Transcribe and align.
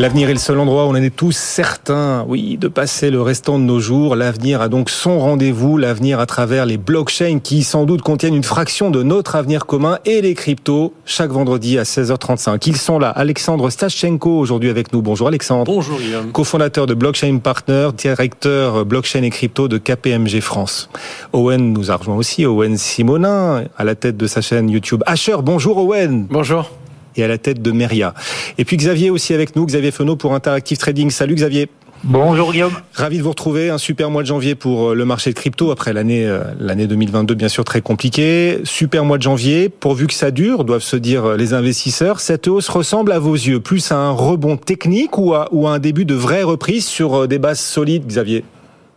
L'avenir 0.00 0.30
est 0.30 0.32
le 0.32 0.38
seul 0.38 0.58
endroit 0.58 0.86
où 0.86 0.88
on 0.88 0.92
en 0.92 0.94
est 0.94 1.14
tous 1.14 1.36
certains, 1.36 2.24
oui, 2.26 2.56
de 2.56 2.68
passer 2.68 3.10
le 3.10 3.20
restant 3.20 3.58
de 3.58 3.64
nos 3.64 3.80
jours. 3.80 4.16
L'avenir 4.16 4.62
a 4.62 4.70
donc 4.70 4.88
son 4.88 5.18
rendez-vous, 5.18 5.76
l'avenir 5.76 6.20
à 6.20 6.24
travers 6.24 6.64
les 6.64 6.78
blockchains 6.78 7.38
qui 7.38 7.62
sans 7.62 7.84
doute 7.84 8.00
contiennent 8.00 8.34
une 8.34 8.42
fraction 8.42 8.90
de 8.90 9.02
notre 9.02 9.36
avenir 9.36 9.66
commun 9.66 9.98
et 10.06 10.22
les 10.22 10.32
cryptos 10.32 10.94
chaque 11.04 11.30
vendredi 11.30 11.78
à 11.78 11.82
16h35. 11.82 12.62
Ils 12.66 12.78
sont 12.78 12.98
là. 12.98 13.10
Alexandre 13.10 13.68
Stachenko 13.68 14.38
aujourd'hui 14.38 14.70
avec 14.70 14.94
nous. 14.94 15.02
Bonjour 15.02 15.28
Alexandre. 15.28 15.70
Bonjour 15.70 15.98
Guillaume. 15.98 16.32
Cofondateur 16.32 16.86
de 16.86 16.94
Blockchain 16.94 17.36
Partner, 17.36 17.90
directeur 17.94 18.86
blockchain 18.86 19.22
et 19.22 19.30
crypto 19.30 19.68
de 19.68 19.76
KPMG 19.76 20.40
France. 20.40 20.88
Owen 21.34 21.74
nous 21.74 21.90
a 21.90 21.96
rejoint 21.96 22.16
aussi, 22.16 22.46
Owen 22.46 22.78
Simonin 22.78 23.64
à 23.76 23.84
la 23.84 23.94
tête 23.94 24.16
de 24.16 24.26
sa 24.26 24.40
chaîne 24.40 24.70
YouTube 24.70 25.02
Asher. 25.04 25.36
Bonjour 25.42 25.76
Owen. 25.76 26.26
Bonjour 26.30 26.70
et 27.20 27.24
à 27.24 27.28
la 27.28 27.38
tête 27.38 27.62
de 27.62 27.72
Meria. 27.72 28.14
Et 28.58 28.64
puis 28.64 28.76
Xavier 28.76 29.10
aussi 29.10 29.34
avec 29.34 29.54
nous, 29.56 29.66
Xavier 29.66 29.90
Fenot 29.90 30.16
pour 30.16 30.34
Interactive 30.34 30.78
Trading. 30.78 31.10
Salut 31.10 31.34
Xavier. 31.34 31.68
Bonjour 32.02 32.52
Guillaume. 32.52 32.72
Ravi 32.94 33.18
de 33.18 33.22
vous 33.22 33.28
retrouver. 33.28 33.68
Un 33.68 33.76
super 33.76 34.10
mois 34.10 34.22
de 34.22 34.26
janvier 34.26 34.54
pour 34.54 34.90
euh, 34.90 34.94
le 34.94 35.04
marché 35.04 35.30
de 35.30 35.34
crypto 35.34 35.70
après 35.70 35.92
l'année 35.92 36.26
euh, 36.26 36.44
l'année 36.58 36.86
2022 36.86 37.34
bien 37.34 37.48
sûr 37.48 37.62
très 37.62 37.82
compliquée. 37.82 38.60
Super 38.64 39.04
mois 39.04 39.18
de 39.18 39.22
janvier. 39.22 39.68
Pourvu 39.68 40.06
que 40.06 40.14
ça 40.14 40.30
dure, 40.30 40.64
doivent 40.64 40.82
se 40.82 40.96
dire 40.96 41.26
euh, 41.26 41.36
les 41.36 41.52
investisseurs. 41.52 42.20
Cette 42.20 42.48
hausse 42.48 42.70
ressemble 42.70 43.12
à 43.12 43.18
vos 43.18 43.34
yeux 43.34 43.60
plus 43.60 43.92
à 43.92 43.96
un 43.96 44.12
rebond 44.12 44.56
technique 44.56 45.18
ou 45.18 45.34
à, 45.34 45.48
ou 45.52 45.68
à 45.68 45.72
un 45.72 45.78
début 45.78 46.06
de 46.06 46.14
vraie 46.14 46.42
reprise 46.42 46.86
sur 46.86 47.28
des 47.28 47.38
bases 47.38 47.60
solides, 47.60 48.06
Xavier? 48.06 48.44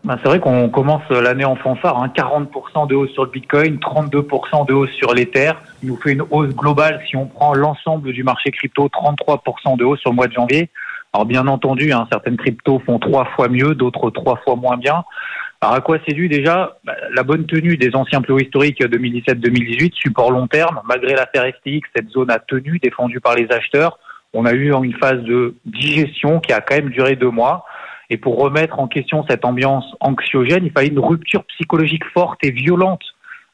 Bah, 0.03 0.17
c'est 0.21 0.27
vrai 0.27 0.39
qu'on 0.39 0.69
commence 0.69 1.07
l'année 1.09 1.45
en 1.45 1.55
fanfare, 1.55 1.97
hein, 2.01 2.11
40% 2.13 2.87
de 2.87 2.95
hausse 2.95 3.11
sur 3.11 3.23
le 3.23 3.31
Bitcoin, 3.31 3.77
32% 3.77 4.67
de 4.67 4.73
hausse 4.73 4.91
sur 4.91 5.13
l'Ether, 5.13 5.53
qui 5.79 5.87
nous 5.87 5.95
fait 5.95 6.11
une 6.11 6.23
hausse 6.29 6.53
globale 6.53 7.01
si 7.07 7.15
on 7.15 7.25
prend 7.25 7.53
l'ensemble 7.53 8.11
du 8.11 8.23
marché 8.23 8.51
crypto, 8.51 8.89
33% 8.89 9.77
de 9.77 9.85
hausse 9.85 9.99
sur 9.99 10.09
le 10.09 10.15
mois 10.15 10.27
de 10.27 10.33
janvier. 10.33 10.69
Alors 11.13 11.25
bien 11.25 11.47
entendu, 11.47 11.93
hein, 11.93 12.07
certaines 12.11 12.37
cryptos 12.37 12.79
font 12.85 12.99
trois 12.99 13.25
fois 13.35 13.47
mieux, 13.47 13.75
d'autres 13.75 14.09
trois 14.09 14.37
fois 14.37 14.55
moins 14.55 14.77
bien. 14.77 15.03
Alors 15.61 15.75
à 15.75 15.79
quoi 15.79 15.97
c'est 16.05 16.13
dû 16.13 16.27
déjà? 16.27 16.75
Bah, 16.83 16.95
La 17.13 17.23
bonne 17.23 17.45
tenue 17.45 17.77
des 17.77 17.95
anciens 17.95 18.21
plus 18.21 18.43
historiques 18.43 18.81
2017-2018, 18.81 19.93
support 19.93 20.31
long 20.31 20.47
terme. 20.47 20.81
Malgré 20.85 21.13
l'affaire 21.13 21.45
FTX, 21.45 21.87
cette 21.95 22.09
zone 22.09 22.29
a 22.29 22.39
tenu, 22.39 22.79
défendue 22.79 23.21
par 23.21 23.35
les 23.35 23.49
acheteurs. 23.51 23.99
On 24.33 24.45
a 24.45 24.51
eu 24.51 24.73
une 24.73 24.95
phase 24.95 25.21
de 25.21 25.55
digestion 25.65 26.41
qui 26.41 26.51
a 26.51 26.59
quand 26.59 26.75
même 26.75 26.89
duré 26.89 27.15
deux 27.15 27.29
mois. 27.29 27.63
Et 28.09 28.17
pour 28.17 28.37
remettre 28.37 28.79
en 28.79 28.87
question 28.87 29.25
cette 29.29 29.45
ambiance 29.45 29.85
anxiogène, 29.99 30.65
il 30.65 30.71
fallait 30.71 30.87
une 30.87 30.99
rupture 30.99 31.43
psychologique 31.45 32.05
forte 32.13 32.39
et 32.43 32.51
violente 32.51 33.03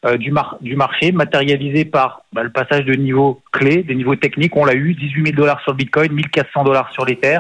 euh, 0.06 0.18
du, 0.18 0.32
marché, 0.32 1.12
matérialisée 1.12 1.86
par 1.86 2.24
bah, 2.34 2.44
le 2.44 2.52
passage 2.52 2.86
de 2.86 2.94
niveaux 2.94 3.42
clés, 3.52 3.84
des 3.84 3.96
niveaux 3.96 4.16
techniques. 4.16 4.56
On 4.56 4.66
l'a 4.66 4.76
eu, 4.76 4.94
18 4.94 5.26
000 5.26 5.38
dollars 5.38 5.62
sur 5.62 5.72
le 5.72 5.78
Bitcoin, 5.78 6.12
1400 6.14 6.64
dollars 6.64 6.92
sur 6.92 7.06
l'Ether 7.06 7.40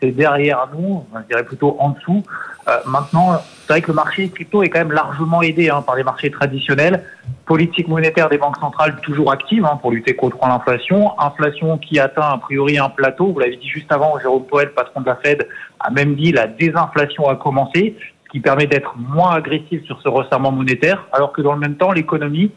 c'est 0.00 0.12
derrière 0.12 0.68
nous, 0.72 1.04
je 1.14 1.26
dirais 1.28 1.44
plutôt 1.44 1.76
en 1.78 1.90
dessous. 1.90 2.22
Euh, 2.68 2.78
maintenant, 2.86 3.40
c'est 3.62 3.72
vrai 3.72 3.82
que 3.82 3.88
le 3.88 3.94
marché 3.94 4.28
crypto 4.28 4.62
est 4.62 4.68
quand 4.68 4.80
même 4.80 4.92
largement 4.92 5.42
aidé 5.42 5.70
hein, 5.70 5.82
par 5.82 5.96
les 5.96 6.04
marchés 6.04 6.30
traditionnels. 6.30 7.02
Politique 7.46 7.88
monétaire 7.88 8.28
des 8.28 8.36
banques 8.36 8.58
centrales 8.58 9.00
toujours 9.00 9.32
active 9.32 9.64
hein, 9.64 9.78
pour 9.80 9.90
lutter 9.90 10.14
contre 10.14 10.38
l'inflation. 10.46 11.18
Inflation 11.18 11.78
qui 11.78 11.98
atteint 11.98 12.28
a 12.28 12.38
priori 12.38 12.78
un 12.78 12.90
plateau. 12.90 13.32
Vous 13.32 13.38
l'avez 13.38 13.56
dit 13.56 13.68
juste 13.68 13.90
avant, 13.90 14.18
Jérôme 14.18 14.44
Powell, 14.44 14.72
patron 14.72 15.00
de 15.00 15.06
la 15.06 15.16
Fed, 15.16 15.48
a 15.80 15.90
même 15.90 16.14
dit 16.14 16.32
la 16.32 16.46
désinflation 16.46 17.28
a 17.28 17.36
commencé, 17.36 17.96
ce 18.26 18.30
qui 18.30 18.40
permet 18.40 18.66
d'être 18.66 18.94
moins 18.98 19.32
agressif 19.32 19.84
sur 19.84 20.00
ce 20.02 20.08
resserrement 20.08 20.52
monétaire, 20.52 21.06
alors 21.12 21.32
que 21.32 21.40
dans 21.40 21.54
le 21.54 21.60
même 21.60 21.76
temps, 21.76 21.92
l'économie 21.92 22.52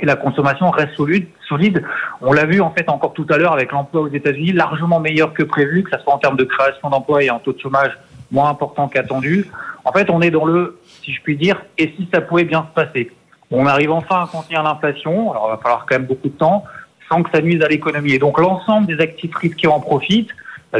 et 0.00 0.06
la 0.06 0.16
consommation 0.16 0.70
reste 0.70 0.94
solide. 0.96 1.26
solide. 1.48 1.84
On 2.22 2.32
l'a 2.32 2.46
vu 2.46 2.60
en 2.60 2.70
fait 2.70 2.88
encore 2.88 3.12
tout 3.12 3.26
à 3.30 3.36
l'heure 3.36 3.52
avec 3.52 3.70
l'emploi 3.70 4.00
aux 4.00 4.08
États-Unis 4.08 4.52
largement 4.52 4.98
meilleur 4.98 5.34
que 5.34 5.42
prévu, 5.42 5.82
que 5.82 5.90
ce 5.90 6.02
soit 6.02 6.14
en 6.14 6.18
termes 6.18 6.36
de 6.36 6.44
création 6.44 6.88
d'emplois 6.88 7.22
et 7.22 7.30
en 7.30 7.38
taux 7.38 7.52
de 7.52 7.60
chômage 7.60 7.92
moins 8.32 8.48
important 8.48 8.88
qu'attendu. 8.88 9.46
En 9.84 9.92
fait, 9.92 10.10
on 10.10 10.20
est 10.20 10.30
dans 10.30 10.44
le, 10.44 10.80
si 11.02 11.12
je 11.12 11.20
puis 11.22 11.36
dire, 11.36 11.62
et 11.78 11.94
si 11.96 12.08
ça 12.12 12.20
pouvait 12.20 12.44
bien 12.44 12.66
se 12.68 12.74
passer. 12.74 13.12
On 13.50 13.66
arrive 13.66 13.92
enfin 13.92 14.22
à 14.22 14.26
contenir 14.26 14.62
l'inflation, 14.62 15.30
alors 15.30 15.46
il 15.48 15.56
va 15.56 15.58
falloir 15.58 15.86
quand 15.86 15.96
même 15.96 16.06
beaucoup 16.06 16.28
de 16.28 16.36
temps, 16.36 16.64
sans 17.08 17.22
que 17.22 17.30
ça 17.30 17.42
nuise 17.42 17.62
à 17.62 17.68
l'économie. 17.68 18.12
Et 18.12 18.18
donc 18.18 18.40
l'ensemble 18.40 18.86
des 18.86 19.00
actifs 19.00 19.34
risqués 19.36 19.68
en 19.68 19.78
profitent, 19.78 20.30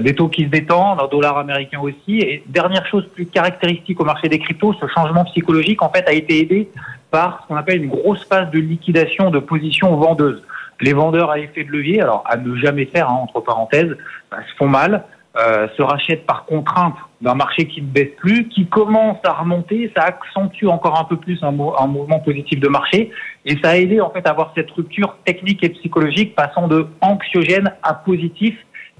des 0.00 0.14
taux 0.14 0.28
qui 0.28 0.44
se 0.44 0.48
détendent, 0.48 1.00
un 1.00 1.08
dollar 1.08 1.36
américain 1.36 1.80
aussi. 1.80 2.20
Et 2.20 2.42
dernière 2.46 2.86
chose 2.86 3.06
plus 3.14 3.26
caractéristique 3.26 4.00
au 4.00 4.04
marché 4.04 4.28
des 4.28 4.38
cryptos, 4.38 4.74
ce 4.80 4.86
changement 4.86 5.24
psychologique 5.26 5.82
en 5.82 5.90
fait 5.90 6.08
a 6.08 6.12
été 6.12 6.40
aidé 6.40 6.70
par 7.10 7.42
ce 7.42 7.48
qu'on 7.48 7.56
appelle 7.56 7.82
une 7.82 7.90
grosse 7.90 8.24
phase 8.24 8.50
de 8.50 8.58
liquidation 8.58 9.30
de 9.30 9.38
positions 9.38 9.94
vendeuses. 9.96 10.42
Les 10.80 10.94
vendeurs 10.94 11.30
à 11.30 11.38
effet 11.38 11.64
de 11.64 11.70
levier, 11.70 12.00
alors 12.00 12.24
à 12.26 12.36
ne 12.36 12.56
jamais 12.56 12.86
faire, 12.86 13.08
hein, 13.08 13.18
entre 13.22 13.40
parenthèses, 13.40 13.94
bah, 14.30 14.38
se 14.50 14.56
font 14.56 14.66
mal, 14.66 15.04
euh, 15.36 15.66
se 15.76 15.82
rachètent 15.82 16.26
par 16.26 16.44
contrainte 16.44 16.94
d'un 17.22 17.34
marché 17.34 17.66
qui 17.66 17.80
ne 17.80 17.86
baisse 17.86 18.10
plus, 18.18 18.48
qui 18.48 18.66
commence 18.66 19.16
à 19.24 19.32
remonter, 19.32 19.90
ça 19.96 20.02
accentue 20.02 20.66
encore 20.66 21.00
un 21.00 21.04
peu 21.04 21.16
plus 21.16 21.42
un, 21.42 21.48
un, 21.48 21.86
mouvement 21.86 22.18
positif 22.18 22.60
de 22.60 22.68
marché, 22.68 23.10
et 23.46 23.56
ça 23.62 23.70
a 23.70 23.76
aidé 23.76 24.00
en 24.00 24.10
fait 24.10 24.26
à 24.26 24.30
avoir 24.30 24.52
cette 24.54 24.70
rupture 24.72 25.16
technique 25.24 25.64
et 25.64 25.70
psychologique 25.70 26.34
passant 26.34 26.68
de 26.68 26.86
anxiogène 27.00 27.72
à 27.82 27.94
positif 27.94 28.54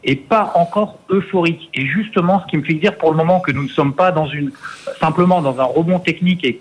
et 0.05 0.17
pas 0.17 0.53
encore 0.55 0.99
euphorique. 1.11 1.69
Et 1.75 1.87
justement, 1.87 2.41
ce 2.41 2.47
qui 2.47 2.57
me 2.57 2.63
fait 2.63 2.75
dire 2.75 2.97
pour 2.97 3.11
le 3.11 3.17
moment 3.17 3.41
que 3.41 3.53
nous 3.53 3.65
ne 3.65 3.69
sommes 3.69 3.95
pas 3.95 4.11
dans 4.11 4.27
une 4.27 4.53
simplement 5.01 5.43
dans 5.43 5.61
un 5.61 5.65
rebond 5.65 5.99
technique 5.99 6.45
et 6.45 6.61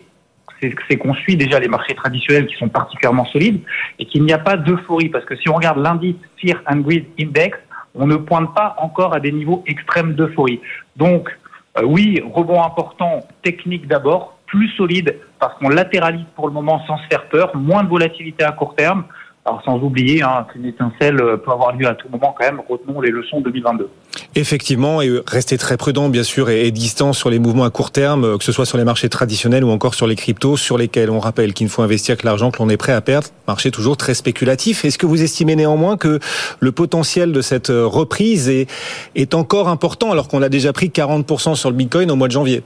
c'est 0.88 0.98
qu'on 0.98 1.16
suit 1.16 1.38
déjà 1.38 1.60
les 1.60 1.68
marchés 1.68 1.96
traditionnels 1.96 2.46
qui 2.46 2.56
sont 2.56 2.70
particulièrement 2.70 3.26
solides 3.26 3.62
et 3.98 4.06
qu'il 4.06 4.24
n'y 4.24 4.34
a 4.34 4.38
pas 4.38 4.58
d'euphorie. 4.58 5.10
Parce 5.10 5.26
que 5.26 5.36
si 5.36 5.50
on 5.50 5.56
regarde 5.56 5.80
l'indice 5.80 6.18
Fear 6.38 6.62
and 6.68 6.82
Greed 6.82 7.06
Index, 7.20 7.58
on 7.96 8.08
ne 8.08 8.16
pointe 8.16 8.54
pas 8.54 8.76
encore 8.78 9.14
à 9.14 9.20
des 9.20 9.32
niveaux 9.32 9.64
extrêmes 9.68 10.14
d'euphorie. 10.14 10.62
Donc, 10.96 11.30
euh, 11.78 11.84
oui, 11.84 12.22
rebond 12.34 12.62
important, 12.64 13.22
technique 13.44 13.88
d'abord, 13.88 14.38
plus 14.46 14.70
solide 14.76 15.16
parce 15.40 15.58
qu'on 15.58 15.70
latéralise 15.70 16.26
pour 16.36 16.48
le 16.48 16.54
moment 16.54 16.86
sans 16.86 16.98
se 16.98 17.08
faire 17.08 17.28
peur, 17.30 17.56
moins 17.56 17.84
de 17.84 17.90
volatilité 17.90 18.44
à 18.44 18.52
court 18.52 18.76
terme, 18.76 19.06
alors 19.44 19.64
sans 19.64 19.80
oublier 19.80 20.22
hein, 20.22 20.46
qu'une 20.52 20.66
étincelle 20.66 21.20
euh, 21.20 21.36
peut 21.36 21.52
avoir 21.52 21.76
lieu 21.76 21.88
à 21.88 21.96
tout 21.96 22.08
moment 22.12 22.36
quand 22.38 22.46
même, 22.46 22.62
retenons 22.70 23.02
les 23.02 23.10
leçons 23.10 23.42
2022. 23.42 23.90
Effectivement, 24.36 25.02
et 25.02 25.08
euh, 25.08 25.24
rester 25.26 25.58
très 25.58 25.78
prudent 25.78 26.10
bien 26.10 26.22
sûr 26.22 26.50
et, 26.52 26.70
distant 26.70 27.12
sur 27.12 27.32
les 27.32 27.40
mouvements 27.40 27.64
à 27.64 27.72
court 27.72 27.90
terme, 27.90 28.24
euh, 28.24 28.38
que 28.38 28.44
ce 28.44 28.52
soit 28.52 28.68
sur 28.68 28.78
les 28.78 28.84
marchés 28.84 29.10
traditionnels 29.10 29.64
ou 29.64 29.72
encore 29.72 29.96
sur 29.96 30.06
les 30.06 30.16
cryptos, 30.16 30.58
sur 30.58 30.78
lesquels 30.78 31.10
on 31.10 31.20
rappelle 31.20 31.54
qu'il 31.54 31.66
ne 31.66 31.72
faut 31.72 31.82
investir 31.82 32.18
que 32.18 32.26
l'argent 32.26 32.52
que 32.52 32.60
l'on 32.60 32.70
est 32.70 32.78
prêt 32.78 32.94
à 32.94 33.02
perdre. 33.02 33.30
Marché 33.48 33.72
toujours 33.72 33.98
très 33.98 34.14
spéculatif. 34.14 34.86
Est-ce 34.86 35.00
que 35.00 35.08
vous 35.08 35.24
estimez 35.24 35.56
néanmoins 35.56 35.98
que 35.98 36.20
le 36.60 36.72
potentiel 36.72 37.32
de 37.32 37.42
cette 37.42 37.70
reprise 37.70 38.48
est, 38.48 38.70
est 39.16 39.34
encore 39.34 39.70
important 39.70 40.12
alors 40.12 40.28
qu'on 40.28 40.44
a 40.44 40.50
déjà 40.50 40.72
pris 40.72 40.90
40% 40.90 41.56
sur 41.56 41.72
le 41.72 41.76
Bitcoin 41.76 42.12
au 42.12 42.16
mois 42.16 42.28
de 42.28 42.34
janvier? 42.34 42.62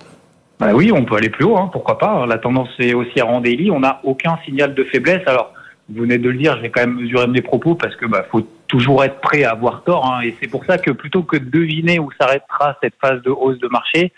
Bah 0.60 0.72
oui, 0.74 0.92
on 0.94 1.04
peut 1.04 1.16
aller 1.16 1.30
plus 1.30 1.46
haut, 1.46 1.58
hein, 1.58 1.70
pourquoi 1.72 1.98
pas. 1.98 2.26
La 2.26 2.38
tendance 2.38 2.70
est 2.80 2.94
aussi 2.94 3.20
à 3.20 3.26
rendez 3.26 3.70
On 3.72 3.80
n'a 3.80 4.00
aucun 4.04 4.38
signal 4.46 4.74
de 4.74 4.84
faiblesse. 4.86 5.22
Alors, 5.26 5.52
vous 5.90 6.02
venez 6.02 6.18
de 6.18 6.30
le 6.30 6.38
dire, 6.38 6.56
je 6.58 6.62
vais 6.62 6.72
quand 6.72 6.82
même 6.82 6.96
mesurer 6.96 7.28
mes 7.28 7.42
propos 7.42 7.76
parce 7.76 7.96
que 7.96 8.06
bah, 8.06 8.26
faut 8.32 8.48
toujours 8.68 9.04
être 9.04 9.20
prêt 9.22 9.44
à 9.44 9.52
avoir 9.52 9.84
tort. 9.84 10.12
Hein, 10.12 10.22
et 10.22 10.36
c'est 10.42 10.50
pour 10.50 10.66
ça 10.66 10.78
que 10.78 10.92
plutôt 10.92 11.24
que 11.24 11.38
de 11.38 11.46
deviner 11.46 12.00
où 12.00 12.10
s'arrêtera 12.20 12.78
cette 12.82 12.96
phase 13.00 13.22
de 13.22 13.30
hausse 13.30 13.60
de 13.60 13.68
marché, 13.68 14.12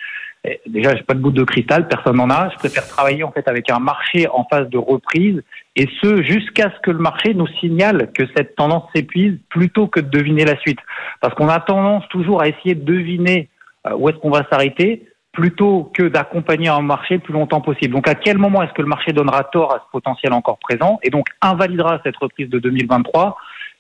eh, 0.46 0.62
déjà 0.66 0.96
j'ai 0.96 1.04
pas 1.04 1.14
de 1.14 1.20
bout 1.20 1.32
de 1.32 1.44
cristal, 1.44 1.88
personne 1.88 2.16
n'en 2.16 2.30
a. 2.30 2.50
Je 2.50 2.56
préfère 2.58 2.88
travailler 2.88 3.24
en 3.24 3.32
fait 3.32 3.48
avec 3.50 3.70
un 3.70 3.80
marché 3.80 4.28
en 4.30 4.46
phase 4.46 4.70
de 4.70 4.78
reprise 4.78 5.44
et 5.76 5.88
ce 6.02 6.24
jusqu'à 6.24 6.72
ce 6.72 6.80
que 6.82 6.92
le 6.92 7.00
marché 7.00 7.34
nous 7.34 7.48
signale 7.60 8.12
que 8.14 8.24
cette 8.36 8.56
tendance 8.56 8.84
s'épuise 8.96 9.38
plutôt 9.50 9.88
que 9.88 10.00
de 10.00 10.10
deviner 10.10 10.46
la 10.46 10.58
suite. 10.60 10.80
Parce 11.20 11.34
qu'on 11.36 11.50
a 11.50 11.60
tendance 11.60 12.08
toujours 12.10 12.42
à 12.42 12.48
essayer 12.48 12.76
de 12.76 12.86
deviner 12.86 13.50
euh, 13.88 13.96
où 13.96 14.08
est-ce 14.08 14.18
qu'on 14.18 14.30
va 14.30 14.46
s'arrêter 14.50 15.04
plutôt 15.38 15.92
que 15.94 16.02
d'accompagner 16.02 16.68
un 16.68 16.82
marché 16.82 17.14
le 17.14 17.20
plus 17.20 17.34
longtemps 17.34 17.62
possible. 17.62 17.94
Donc 17.94 18.08
à 18.08 18.16
quel 18.16 18.40
moment 18.40 18.64
est-ce 18.64 18.74
que 18.74 18.82
le 18.82 18.88
marché 18.88 19.14
donnera 19.14 19.44
tort 19.44 19.72
à 19.72 19.76
ce 19.86 19.92
potentiel 19.92 20.34
encore 20.34 20.58
présent 20.58 20.98
et 21.04 21.12
donc 21.12 21.28
invalidera 21.44 22.00
cette 22.04 22.18
reprise 22.18 22.50
de 22.50 22.58
2023 22.58 23.38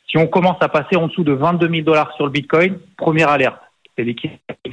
Si 0.07 0.19
on 0.19 0.27
commence 0.27 0.57
à 0.61 0.69
passer 0.69 0.95
en 0.97 1.07
dessous 1.07 1.23
de 1.23 1.33
22 1.33 1.67
000 1.67 1.81
dollars 1.81 2.13
sur 2.15 2.25
le 2.25 2.31
Bitcoin, 2.31 2.77
première 2.95 3.29
alerte, 3.29 3.57
c'est 3.97 4.05
de 4.05 4.13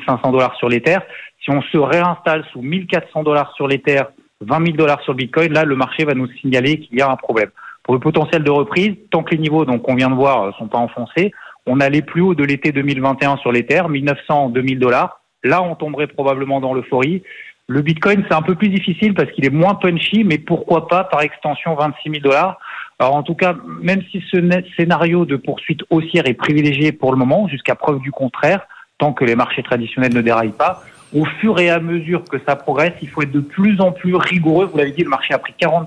500 0.04 0.30
dollars 0.30 0.54
sur 0.56 0.68
l'Ether. 0.68 0.98
Si 1.42 1.50
on 1.50 1.62
se 1.62 1.78
réinstalle 1.78 2.44
sous 2.52 2.60
1400 2.60 3.22
dollars 3.22 3.54
sur 3.54 3.66
l'Ether, 3.66 4.02
20 4.42 4.66
000 4.66 4.76
dollars 4.76 5.00
sur 5.04 5.14
le 5.14 5.16
Bitcoin, 5.16 5.54
là 5.54 5.64
le 5.64 5.76
marché 5.76 6.04
va 6.04 6.12
nous 6.12 6.28
signaler 6.42 6.80
qu'il 6.80 6.98
y 6.98 7.00
a 7.00 7.10
un 7.10 7.16
problème. 7.16 7.48
Pour 7.82 7.94
le 7.94 8.00
potentiel 8.00 8.44
de 8.44 8.50
reprise, 8.50 8.94
tant 9.10 9.22
que 9.22 9.30
les 9.30 9.40
niveaux 9.40 9.64
qu'on 9.64 9.94
vient 9.94 10.10
de 10.10 10.16
voir 10.16 10.54
sont 10.58 10.68
pas 10.68 10.78
enfoncés, 10.78 11.32
on 11.64 11.80
a 11.80 11.88
les 11.88 12.02
plus 12.02 12.20
hauts 12.20 12.34
de 12.34 12.44
l'été 12.44 12.72
2021 12.72 13.38
sur 13.38 13.52
l'Ether, 13.52 13.88
1900 13.88 14.50
2000 14.50 14.78
dollars 14.78 15.23
Là, 15.44 15.62
on 15.62 15.74
tomberait 15.74 16.06
probablement 16.06 16.60
dans 16.60 16.74
l'euphorie. 16.74 17.22
Le 17.66 17.80
Bitcoin, 17.80 18.24
c'est 18.28 18.34
un 18.34 18.42
peu 18.42 18.54
plus 18.54 18.68
difficile 18.68 19.14
parce 19.14 19.30
qu'il 19.32 19.46
est 19.46 19.50
moins 19.50 19.74
punchy, 19.74 20.24
mais 20.24 20.38
pourquoi 20.38 20.88
pas 20.88 21.04
par 21.04 21.22
extension 21.22 21.74
26 21.74 22.10
000 22.10 22.22
dollars. 22.22 22.58
Alors 22.98 23.14
en 23.14 23.22
tout 23.22 23.34
cas, 23.34 23.54
même 23.80 24.02
si 24.10 24.22
ce 24.30 24.38
scénario 24.76 25.24
de 25.24 25.36
poursuite 25.36 25.80
haussière 25.90 26.26
est 26.26 26.34
privilégié 26.34 26.92
pour 26.92 27.12
le 27.12 27.18
moment, 27.18 27.48
jusqu'à 27.48 27.74
preuve 27.74 28.00
du 28.00 28.10
contraire, 28.10 28.66
tant 28.98 29.12
que 29.12 29.24
les 29.24 29.34
marchés 29.34 29.62
traditionnels 29.62 30.14
ne 30.14 30.20
déraillent 30.20 30.52
pas, 30.52 30.82
au 31.14 31.24
fur 31.24 31.58
et 31.58 31.70
à 31.70 31.80
mesure 31.80 32.24
que 32.24 32.38
ça 32.46 32.56
progresse, 32.56 32.92
il 33.00 33.08
faut 33.08 33.22
être 33.22 33.32
de 33.32 33.40
plus 33.40 33.80
en 33.80 33.92
plus 33.92 34.14
rigoureux. 34.14 34.66
Vous 34.66 34.76
l'avez 34.76 34.90
dit, 34.90 35.02
le 35.02 35.10
marché 35.10 35.32
a 35.32 35.38
pris 35.38 35.54
40%. 35.58 35.86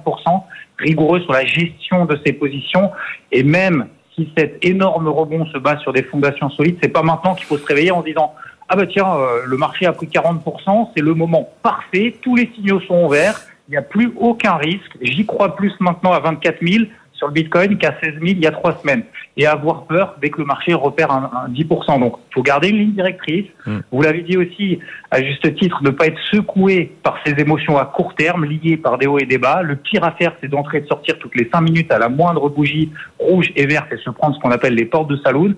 rigoureux 0.78 1.22
sur 1.22 1.34
la 1.34 1.46
gestion 1.46 2.06
de 2.06 2.20
ses 2.26 2.34
positions. 2.34 2.92
Et 3.32 3.44
même 3.44 3.88
si 4.16 4.32
cet 4.38 4.64
énorme 4.64 5.08
rebond 5.08 5.46
se 5.48 5.58
base 5.58 5.80
sur 5.82 5.94
des 5.94 6.04
fondations 6.04 6.50
solides, 6.50 6.78
c'est 6.82 6.90
pas 6.90 7.04
maintenant 7.04 7.36
qu'il 7.36 7.46
faut 7.46 7.58
se 7.58 7.66
réveiller 7.66 7.92
en 7.92 8.02
disant 8.02 8.34
ah 8.70 8.76
bah 8.76 8.86
tiens, 8.86 9.16
euh, 9.16 9.42
le 9.46 9.58
marché 9.58 9.86
a 9.86 9.94
pris 9.94 10.08
40%, 10.08 10.90
c'est 10.96 11.04
le 11.04 11.14
moment 11.14 11.50
parfait, 11.64 12.16
tous 12.22 12.36
les 12.36 12.52
signaux 12.56 12.82
sont 12.82 13.06
ouverts, 13.06 13.40
il 13.68 13.72
n'y 13.72 13.78
a 13.78 13.82
plus 13.82 14.12
aucun 14.18 14.56
risque. 14.56 14.98
J'y 15.02 15.26
crois 15.26 15.56
plus 15.56 15.74
maintenant 15.80 16.12
à 16.12 16.20
24 16.20 16.58
000 16.62 16.86
sur 17.18 17.28
le 17.28 17.34
Bitcoin 17.34 17.78
qu'à 17.78 17.96
16 18.02 18.14
000 18.14 18.26
il 18.26 18.40
y 18.40 18.48
a 18.48 18.52
trois 18.52 18.78
semaines. 18.78 19.04
Et 19.36 19.46
avoir 19.46 19.84
peur 19.84 20.16
dès 20.22 20.30
que 20.30 20.40
le 20.40 20.46
marché 20.46 20.74
repère 20.74 21.12
un, 21.12 21.50
10%. 21.50 22.00
Donc, 22.00 22.18
il 22.30 22.34
faut 22.34 22.42
garder 22.42 22.70
une 22.70 22.78
ligne 22.78 22.92
directrice. 22.94 23.46
Mm. 23.66 23.78
Vous 23.92 24.02
l'avez 24.02 24.22
dit 24.22 24.38
aussi, 24.38 24.80
à 25.12 25.22
juste 25.22 25.56
titre, 25.56 25.84
ne 25.84 25.90
pas 25.90 26.08
être 26.08 26.20
secoué 26.32 26.96
par 27.04 27.18
ces 27.26 27.34
émotions 27.40 27.78
à 27.78 27.86
court 27.86 28.16
terme, 28.16 28.46
liées 28.46 28.78
par 28.78 28.98
des 28.98 29.08
hauts 29.08 29.20
et 29.20 29.26
des 29.26 29.38
bas. 29.38 29.62
Le 29.62 29.76
pire 29.76 30.04
à 30.04 30.12
faire, 30.12 30.34
c'est 30.42 30.48
d'entrer 30.48 30.80
et 30.80 30.82
de 30.82 30.88
sortir 30.88 31.18
toutes 31.20 31.36
les 31.36 31.50
5 31.52 31.62
minutes 31.62 31.92
à 31.92 32.00
la 32.00 32.10
moindre 32.10 32.50
bougie 32.50 32.92
rouge 33.20 33.52
et 33.56 33.66
verte 33.66 33.92
et 33.92 33.98
se 33.98 34.10
prendre 34.10 34.36
ce 34.36 34.40
qu'on 34.40 34.52
appelle 34.52 34.74
les 34.74 34.86
portes 34.86 35.10
de 35.10 35.18
saloon. 35.18 35.56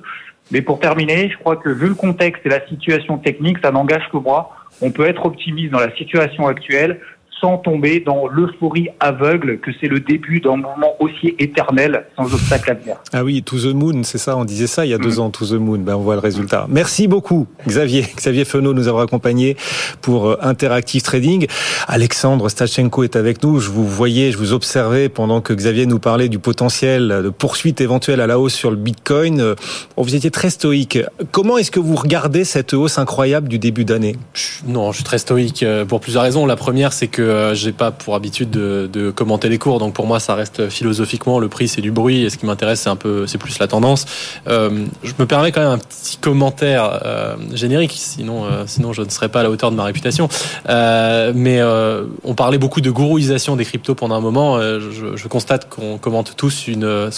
Mais 0.51 0.61
pour 0.61 0.79
terminer, 0.79 1.29
je 1.29 1.37
crois 1.37 1.57
que 1.57 1.69
vu 1.69 1.87
le 1.87 1.95
contexte 1.95 2.45
et 2.45 2.49
la 2.49 2.65
situation 2.67 3.17
technique, 3.17 3.57
ça 3.63 3.71
n'engage 3.71 4.09
que 4.11 4.17
moi. 4.17 4.55
On 4.81 4.91
peut 4.91 5.05
être 5.05 5.25
optimiste 5.25 5.71
dans 5.71 5.79
la 5.79 5.93
situation 5.95 6.47
actuelle 6.47 6.99
sans 7.39 7.57
tomber 7.57 7.99
dans 7.99 8.27
l'euphorie 8.27 8.89
aveugle 8.99 9.59
que 9.59 9.71
c'est 9.79 9.87
le 9.87 9.99
début 9.99 10.39
d'un 10.39 10.57
mouvement 10.57 10.95
aussi 10.99 11.35
éternel 11.39 12.05
sans 12.15 12.33
obstacle 12.33 12.71
à 12.71 12.73
venir. 12.73 12.97
Ah 13.13 13.23
oui, 13.23 13.41
To 13.43 13.57
the 13.57 13.73
Moon, 13.73 14.03
c'est 14.03 14.17
ça, 14.17 14.37
on 14.37 14.45
disait 14.45 14.67
ça 14.67 14.85
il 14.85 14.89
y 14.89 14.93
a 14.93 14.97
deux 14.97 15.17
mm. 15.17 15.19
ans, 15.19 15.29
To 15.29 15.45
the 15.45 15.53
Moon, 15.53 15.79
ben 15.79 15.95
on 15.95 16.01
voit 16.01 16.15
le 16.15 16.21
résultat. 16.21 16.65
Merci 16.69 17.07
beaucoup 17.07 17.47
Xavier, 17.67 18.05
Xavier 18.15 18.45
Fenot 18.45 18.73
nous 18.73 18.87
avoir 18.87 19.03
accompagnés 19.03 19.55
pour 20.01 20.27
euh, 20.27 20.37
Interactive 20.41 21.01
Trading. 21.01 21.47
Alexandre 21.87 22.49
Stachenko 22.49 23.03
est 23.03 23.15
avec 23.15 23.43
nous, 23.43 23.59
je 23.59 23.69
vous 23.69 23.87
voyais, 23.87 24.31
je 24.31 24.37
vous 24.37 24.53
observais 24.53 25.09
pendant 25.09 25.41
que 25.41 25.53
Xavier 25.53 25.85
nous 25.85 25.99
parlait 25.99 26.29
du 26.29 26.39
potentiel 26.39 27.21
de 27.23 27.29
poursuite 27.29 27.81
éventuelle 27.81 28.21
à 28.21 28.27
la 28.27 28.39
hausse 28.39 28.53
sur 28.53 28.71
le 28.71 28.77
Bitcoin. 28.77 29.39
Euh, 29.39 29.55
vous 29.97 30.15
étiez 30.15 30.31
très 30.31 30.49
stoïque. 30.49 30.99
Comment 31.31 31.57
est-ce 31.57 31.71
que 31.71 31.79
vous 31.79 31.95
regardez 31.95 32.43
cette 32.43 32.73
hausse 32.73 32.97
incroyable 32.97 33.47
du 33.47 33.59
début 33.59 33.85
d'année? 33.85 34.15
Non, 34.65 34.91
je 34.91 34.97
suis 34.97 35.03
très 35.03 35.17
stoïque 35.17 35.63
euh, 35.63 35.85
pour 35.85 35.99
plusieurs 35.99 36.23
raisons. 36.23 36.45
La 36.45 36.55
première, 36.55 36.93
c'est 36.93 37.07
que 37.07 37.21
euh, 37.29 37.53
j'ai 37.53 37.71
pas 37.71 37.91
pour 37.91 38.15
habitude 38.15 38.49
de, 38.49 39.11
commenter 39.11 39.49
les 39.49 39.57
cours, 39.57 39.79
donc 39.79 39.93
pour 39.93 40.05
moi 40.05 40.19
ça 40.19 40.35
reste 40.35 40.69
philosophiquement 40.69 41.39
le 41.39 41.47
prix 41.47 41.67
c'est 41.67 41.81
du 41.81 41.91
bruit 41.91 42.23
et 42.23 42.29
ce 42.29 42.37
qui 42.37 42.45
m'intéresse 42.45 42.81
c'est 42.81 42.89
un 42.89 42.95
peu 42.95 43.27
c'est 43.27 43.37
plus 43.37 43.57
la 43.59 43.67
tendance. 43.67 44.05
Euh, 44.47 44.85
je 45.03 45.13
me 45.17 45.25
permets 45.25 45.51
quand 45.51 45.61
même 45.61 45.71
un 45.71 45.77
petit 45.77 46.17
commentaire 46.17 46.99
euh, 47.05 47.35
générique, 47.53 47.93
sinon 47.95 48.45
sinon 48.65 48.93
je 48.93 49.01
ne 49.01 49.09
serais 49.09 49.29
pas 49.29 49.41
à 49.41 49.43
la 49.43 49.49
hauteur 49.49 49.71
de 49.71 49.75
ma 49.75 49.83
réputation. 49.83 50.27
mais 50.67 51.61
on 52.23 52.35
parlait 52.35 52.57
beaucoup 52.57 52.81
de 52.81 52.91
gourouisation 52.91 53.55
des 53.55 53.65
cryptos 53.65 53.95
pendant 53.95 54.15
un 54.15 54.21
moment. 54.21 54.59
Je, 54.59 55.27
constate 55.27 55.69
qu'on 55.69 55.97
commente 55.99 56.33
tous 56.35 56.67
une 56.67 57.09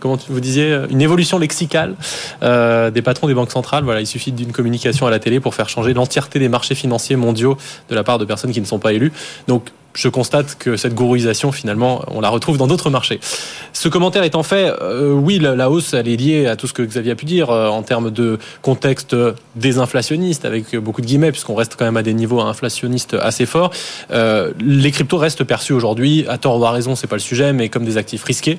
comment 0.00 0.16
vous 0.28 0.40
disiez 0.40 0.78
une 0.90 1.02
évolution 1.02 1.38
lexicale 1.38 1.94
des 2.42 3.02
patrons 3.02 3.26
des 3.26 3.34
banques 3.34 3.52
centrales. 3.52 3.84
Voilà, 3.84 4.00
il 4.00 4.06
suffit 4.06 4.32
d'une 4.32 4.52
communication 4.52 5.06
à 5.06 5.10
la 5.10 5.18
télé 5.18 5.40
pour 5.40 5.54
faire 5.54 5.68
changer 5.68 5.94
l'entièreté 5.94 6.38
des 6.38 6.48
marchés 6.48 6.74
financiers 6.74 7.16
mondiaux 7.16 7.56
de 7.88 7.94
la 7.94 8.04
part 8.04 8.18
de 8.18 8.24
personnes 8.24 8.52
qui 8.52 8.60
ne 8.60 8.66
sont 8.66 8.78
pas 8.78 8.92
élues. 8.92 9.12
Donc 9.48 9.70
je 9.94 10.08
constate 10.08 10.56
que 10.58 10.76
cette 10.76 10.94
gourouisation, 10.94 11.50
finalement, 11.50 12.04
on 12.08 12.20
la 12.20 12.28
retrouve 12.28 12.56
dans 12.56 12.66
d'autres 12.66 12.90
marchés. 12.90 13.20
Ce 13.72 13.88
commentaire 13.88 14.22
étant 14.22 14.42
fait, 14.42 14.72
euh, 14.80 15.12
oui, 15.12 15.38
la, 15.38 15.70
hausse, 15.70 15.92
elle 15.92 16.08
est 16.08 16.16
liée 16.16 16.46
à 16.46 16.56
tout 16.56 16.66
ce 16.66 16.72
que 16.72 16.82
Xavier 16.82 17.12
a 17.12 17.14
pu 17.14 17.24
dire 17.24 17.50
euh, 17.50 17.68
en 17.68 17.82
termes 17.82 18.10
de 18.10 18.38
contexte 18.62 19.16
désinflationniste, 19.56 20.44
avec 20.44 20.76
beaucoup 20.76 21.00
de 21.00 21.06
guillemets, 21.06 21.32
puisqu'on 21.32 21.54
reste 21.54 21.74
quand 21.76 21.84
même 21.84 21.96
à 21.96 22.02
des 22.02 22.14
niveaux 22.14 22.40
inflationnistes 22.40 23.14
assez 23.14 23.46
forts. 23.46 23.70
Euh, 24.10 24.52
les 24.60 24.90
cryptos 24.90 25.16
restent 25.16 25.44
perçus 25.44 25.72
aujourd'hui, 25.72 26.26
à 26.28 26.38
tort 26.38 26.60
ou 26.60 26.64
à 26.64 26.70
raison, 26.70 26.94
c'est 26.94 27.06
pas 27.06 27.16
le 27.16 27.20
sujet, 27.20 27.52
mais 27.52 27.68
comme 27.68 27.84
des 27.84 27.96
actifs 27.96 28.24
risqués. 28.24 28.58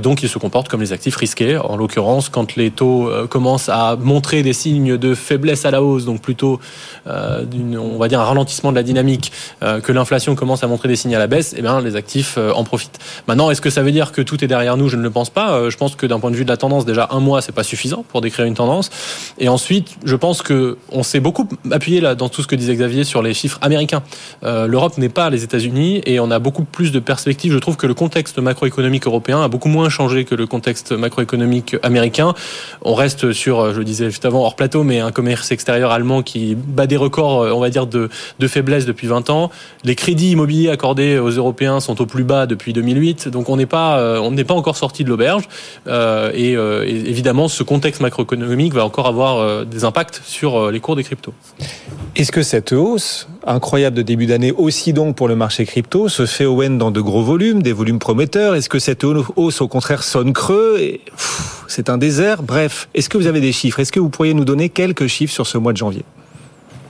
donc, 0.00 0.22
ils 0.22 0.28
se 0.28 0.38
comportent 0.38 0.68
comme 0.68 0.80
les 0.80 0.92
actifs 0.92 1.16
risqués. 1.16 1.56
En 1.56 1.76
l'occurrence, 1.76 2.28
quand 2.28 2.56
les 2.56 2.70
taux 2.70 3.10
commencent 3.30 3.68
à 3.68 3.96
montrer 3.96 4.42
des 4.42 4.52
signes 4.52 4.96
de 4.96 5.14
faiblesse 5.14 5.64
à 5.64 5.70
la 5.70 5.82
hausse, 5.82 6.04
donc 6.04 6.20
plutôt, 6.20 6.60
on 7.06 7.98
va 7.98 8.08
dire, 8.08 8.20
un 8.20 8.24
ralentissement 8.24 8.70
de 8.70 8.76
la 8.76 8.82
dynamique, 8.82 9.32
que 9.60 9.92
l'inflation 9.92 10.34
commence 10.34 10.57
à 10.62 10.66
montrer 10.66 10.88
des 10.88 10.96
signes 10.96 11.14
à 11.14 11.18
la 11.18 11.26
baisse, 11.26 11.54
eh 11.56 11.62
bien, 11.62 11.80
les 11.80 11.96
actifs 11.96 12.36
euh, 12.38 12.52
en 12.52 12.64
profitent. 12.64 12.98
Maintenant, 13.26 13.50
est-ce 13.50 13.60
que 13.60 13.70
ça 13.70 13.82
veut 13.82 13.92
dire 13.92 14.12
que 14.12 14.22
tout 14.22 14.42
est 14.44 14.46
derrière 14.46 14.76
nous? 14.76 14.88
Je 14.88 14.96
ne 14.96 15.02
le 15.02 15.10
pense 15.10 15.30
pas. 15.30 15.52
Euh, 15.52 15.70
je 15.70 15.76
pense 15.76 15.96
que 15.96 16.06
d'un 16.06 16.20
point 16.20 16.30
de 16.30 16.36
vue 16.36 16.44
de 16.44 16.50
la 16.50 16.56
tendance, 16.56 16.84
déjà 16.84 17.08
un 17.10 17.20
mois, 17.20 17.42
c'est 17.42 17.52
pas 17.52 17.62
suffisant 17.62 18.04
pour 18.08 18.20
décrire 18.20 18.46
une 18.46 18.54
tendance. 18.54 18.90
Et 19.38 19.48
ensuite, 19.48 19.96
je 20.04 20.16
pense 20.16 20.42
que 20.42 20.76
on 20.90 21.02
s'est 21.02 21.20
beaucoup 21.20 21.48
appuyé 21.70 22.00
là 22.00 22.14
dans 22.14 22.28
tout 22.28 22.42
ce 22.42 22.46
que 22.46 22.56
disait 22.56 22.74
Xavier 22.74 23.04
sur 23.04 23.22
les 23.22 23.34
chiffres 23.34 23.58
américains. 23.62 24.02
Euh, 24.44 24.66
L'Europe 24.66 24.98
n'est 24.98 25.08
pas 25.08 25.30
les 25.30 25.44
États-Unis 25.44 26.02
et 26.06 26.20
on 26.20 26.30
a 26.30 26.38
beaucoup 26.38 26.64
plus 26.64 26.92
de 26.92 26.98
perspectives. 26.98 27.52
Je 27.52 27.58
trouve 27.58 27.76
que 27.76 27.86
le 27.86 27.94
contexte 27.94 28.38
macroéconomique 28.38 29.06
européen 29.06 29.42
a 29.42 29.48
beaucoup 29.48 29.68
moins 29.68 29.88
changé 29.88 30.24
que 30.24 30.34
le 30.34 30.46
contexte 30.46 30.92
macroéconomique 30.92 31.76
américain. 31.82 32.34
On 32.82 32.94
reste 32.94 33.32
sur, 33.32 33.72
je 33.72 33.78
le 33.78 33.84
disais 33.84 34.10
juste 34.10 34.24
avant, 34.24 34.42
hors 34.42 34.56
plateau, 34.56 34.82
mais 34.82 35.00
un 35.00 35.12
commerce 35.12 35.52
extérieur 35.52 35.92
allemand 35.92 36.22
qui 36.22 36.54
bat 36.54 36.86
des 36.86 36.96
records, 36.96 37.54
on 37.54 37.60
va 37.60 37.70
dire, 37.70 37.86
de, 37.86 38.08
de 38.38 38.48
faiblesse 38.48 38.86
depuis 38.86 39.06
20 39.06 39.30
ans. 39.30 39.50
Les 39.84 39.94
crédits 39.94 40.32
immobiliers 40.32 40.47
accordés 40.70 41.18
aux 41.18 41.30
Européens 41.30 41.80
sont 41.80 42.00
au 42.00 42.06
plus 42.06 42.24
bas 42.24 42.46
depuis 42.46 42.72
2008, 42.72 43.28
donc 43.28 43.48
on 43.48 43.56
n'est 43.56 43.66
pas, 43.66 43.98
euh, 43.98 44.18
on 44.18 44.30
n'est 44.30 44.44
pas 44.44 44.54
encore 44.54 44.76
sorti 44.76 45.04
de 45.04 45.08
l'auberge. 45.08 45.44
Euh, 45.86 46.32
euh, 46.34 46.84
et, 46.86 47.10
évidemment, 47.10 47.48
ce 47.48 47.62
contexte 47.62 48.00
macroéconomique 48.00 48.74
va 48.74 48.84
encore 48.84 49.06
avoir 49.06 49.66
des 49.66 49.84
impacts 49.84 50.22
sur 50.24 50.70
les 50.70 50.80
cours 50.80 50.96
des 50.96 51.04
cryptos. 51.04 51.34
Est-ce 52.16 52.32
que 52.32 52.42
cette 52.42 52.72
hausse 52.72 53.28
incroyable 53.46 53.96
de 53.96 54.02
début 54.02 54.26
d'année, 54.26 54.52
aussi 54.52 54.92
donc 54.92 55.16
pour 55.16 55.28
le 55.28 55.36
marché 55.36 55.64
crypto, 55.64 56.08
se 56.08 56.26
fait 56.26 56.44
au 56.44 56.58
dans 56.68 56.90
de 56.90 57.00
gros 57.00 57.22
volumes, 57.22 57.62
des 57.62 57.72
volumes 57.72 57.98
prometteurs? 57.98 58.54
Est-ce 58.54 58.68
que 58.68 58.78
cette 58.78 59.04
hausse, 59.04 59.60
au 59.60 59.68
contraire, 59.68 60.02
sonne 60.02 60.32
creux 60.32 60.78
C'est 61.68 61.88
un 61.88 61.98
désert? 61.98 62.42
Bref, 62.42 62.88
est-ce 62.94 63.08
que 63.08 63.18
vous 63.18 63.26
avez 63.26 63.40
des 63.40 63.52
chiffres? 63.52 63.80
Est-ce 63.80 63.92
que 63.92 64.00
vous 64.00 64.08
pourriez 64.08 64.34
nous 64.34 64.44
donner 64.44 64.68
quelques 64.68 65.06
chiffres 65.06 65.32
sur 65.32 65.46
ce 65.46 65.58
mois 65.58 65.72
de 65.72 65.78
janvier? 65.78 66.02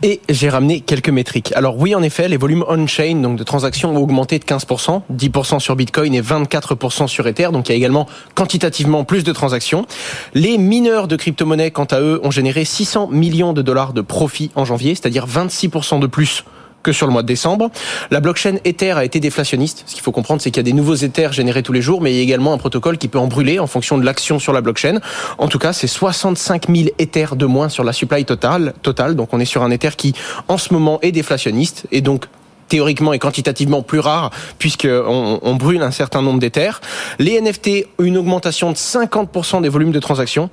Et 0.03 0.21
j'ai 0.29 0.49
ramené 0.49 0.81
quelques 0.81 1.09
métriques. 1.09 1.53
Alors 1.55 1.77
oui, 1.79 1.95
en 1.95 2.03
effet, 2.03 2.29
les 2.29 2.37
volumes 2.37 2.65
on-chain, 2.69 3.17
donc 3.17 3.37
de 3.39 3.45
transactions, 3.45 3.95
ont 3.95 4.01
augmenté 4.01 4.39
de 4.39 4.45
15%, 4.45 5.03
10% 5.13 5.61
sur 5.61 5.77
Bitcoin 5.77 6.15
et 6.15 6.23
24% 6.23 7.07
sur 7.07 7.27
Ether. 7.27 7.49
Donc 7.53 7.69
il 7.69 7.73
y 7.73 7.75
a 7.75 7.77
également 7.77 8.07
quantitativement 8.35 9.05
plus 9.05 9.25
de 9.25 9.33
transactions. 9.33 9.87
Les 10.35 10.59
mineurs 10.59 11.09
de 11.09 11.17
crypto-monnaies, 11.17 11.71
quant 11.71 11.85
à 11.85 12.01
eux, 12.01 12.21
ont 12.23 12.31
généré 12.31 12.65
600 12.65 13.09
millions 13.09 13.53
de 13.53 13.63
dollars 13.63 13.93
de 13.93 14.01
profit 14.01 14.51
en 14.55 14.65
janvier, 14.65 14.95
c'est-à-dire 14.95 15.27
26% 15.27 16.01
de 16.01 16.07
plus 16.07 16.45
sur 16.93 17.07
le 17.07 17.13
mois 17.13 17.23
de 17.23 17.27
décembre. 17.27 17.71
La 18.11 18.21
blockchain 18.21 18.57
Ether 18.65 18.93
a 18.93 19.05
été 19.05 19.21
déflationniste. 19.21 19.85
Ce 19.87 19.95
qu'il 19.95 20.03
faut 20.03 20.13
comprendre, 20.13 20.41
c'est 20.41 20.51
qu'il 20.51 20.59
y 20.59 20.67
a 20.67 20.71
des 20.71 20.73
nouveaux 20.73 20.95
Ethers 20.95 21.33
générés 21.33 21.63
tous 21.63 21.73
les 21.73 21.83
jours, 21.83 22.01
mais 22.01 22.13
il 22.13 22.17
y 22.17 22.21
a 22.21 22.23
également 22.23 22.53
un 22.53 22.59
protocole 22.59 22.99
qui 22.99 23.09
peut 23.09 23.19
en 23.19 23.27
brûler 23.27 23.59
en 23.59 23.67
fonction 23.67 23.99
de 23.99 24.05
l'action 24.05 24.39
sur 24.39 24.53
la 24.53 24.61
blockchain. 24.61 25.01
En 25.39 25.49
tout 25.49 25.59
cas, 25.59 25.73
c'est 25.73 25.87
65 25.87 26.67
000 26.75 26.89
Ethers 26.99 27.37
de 27.37 27.47
moins 27.47 27.69
sur 27.69 27.85
la 27.85 27.93
supply 27.93 28.25
totale. 28.25 28.75
Total. 28.83 29.17
Donc 29.17 29.33
on 29.33 29.41
est 29.41 29.45
sur 29.45 29.63
un 29.63 29.71
Ether 29.71 29.91
qui, 29.97 30.15
en 30.49 30.59
ce 30.59 30.73
moment, 30.73 30.99
est 31.03 31.13
déflationniste 31.13 31.87
et 31.93 32.01
donc 32.01 32.25
théoriquement 32.69 33.13
et 33.13 33.19
quantitativement 33.19 33.83
plus 33.83 33.99
rare 33.99 34.31
puisqu'on 34.59 35.41
on 35.43 35.55
brûle 35.55 35.83
un 35.83 35.91
certain 35.91 36.23
nombre 36.23 36.39
d'Ethers. 36.39 36.81
Les 37.19 37.41
NFT, 37.41 37.87
une 37.99 38.19
augmentation 38.19 38.71
de 38.71 38.77
50% 38.77 39.63
des 39.63 39.69
volumes 39.69 39.93
de 39.93 40.01
transactions, 40.01 40.51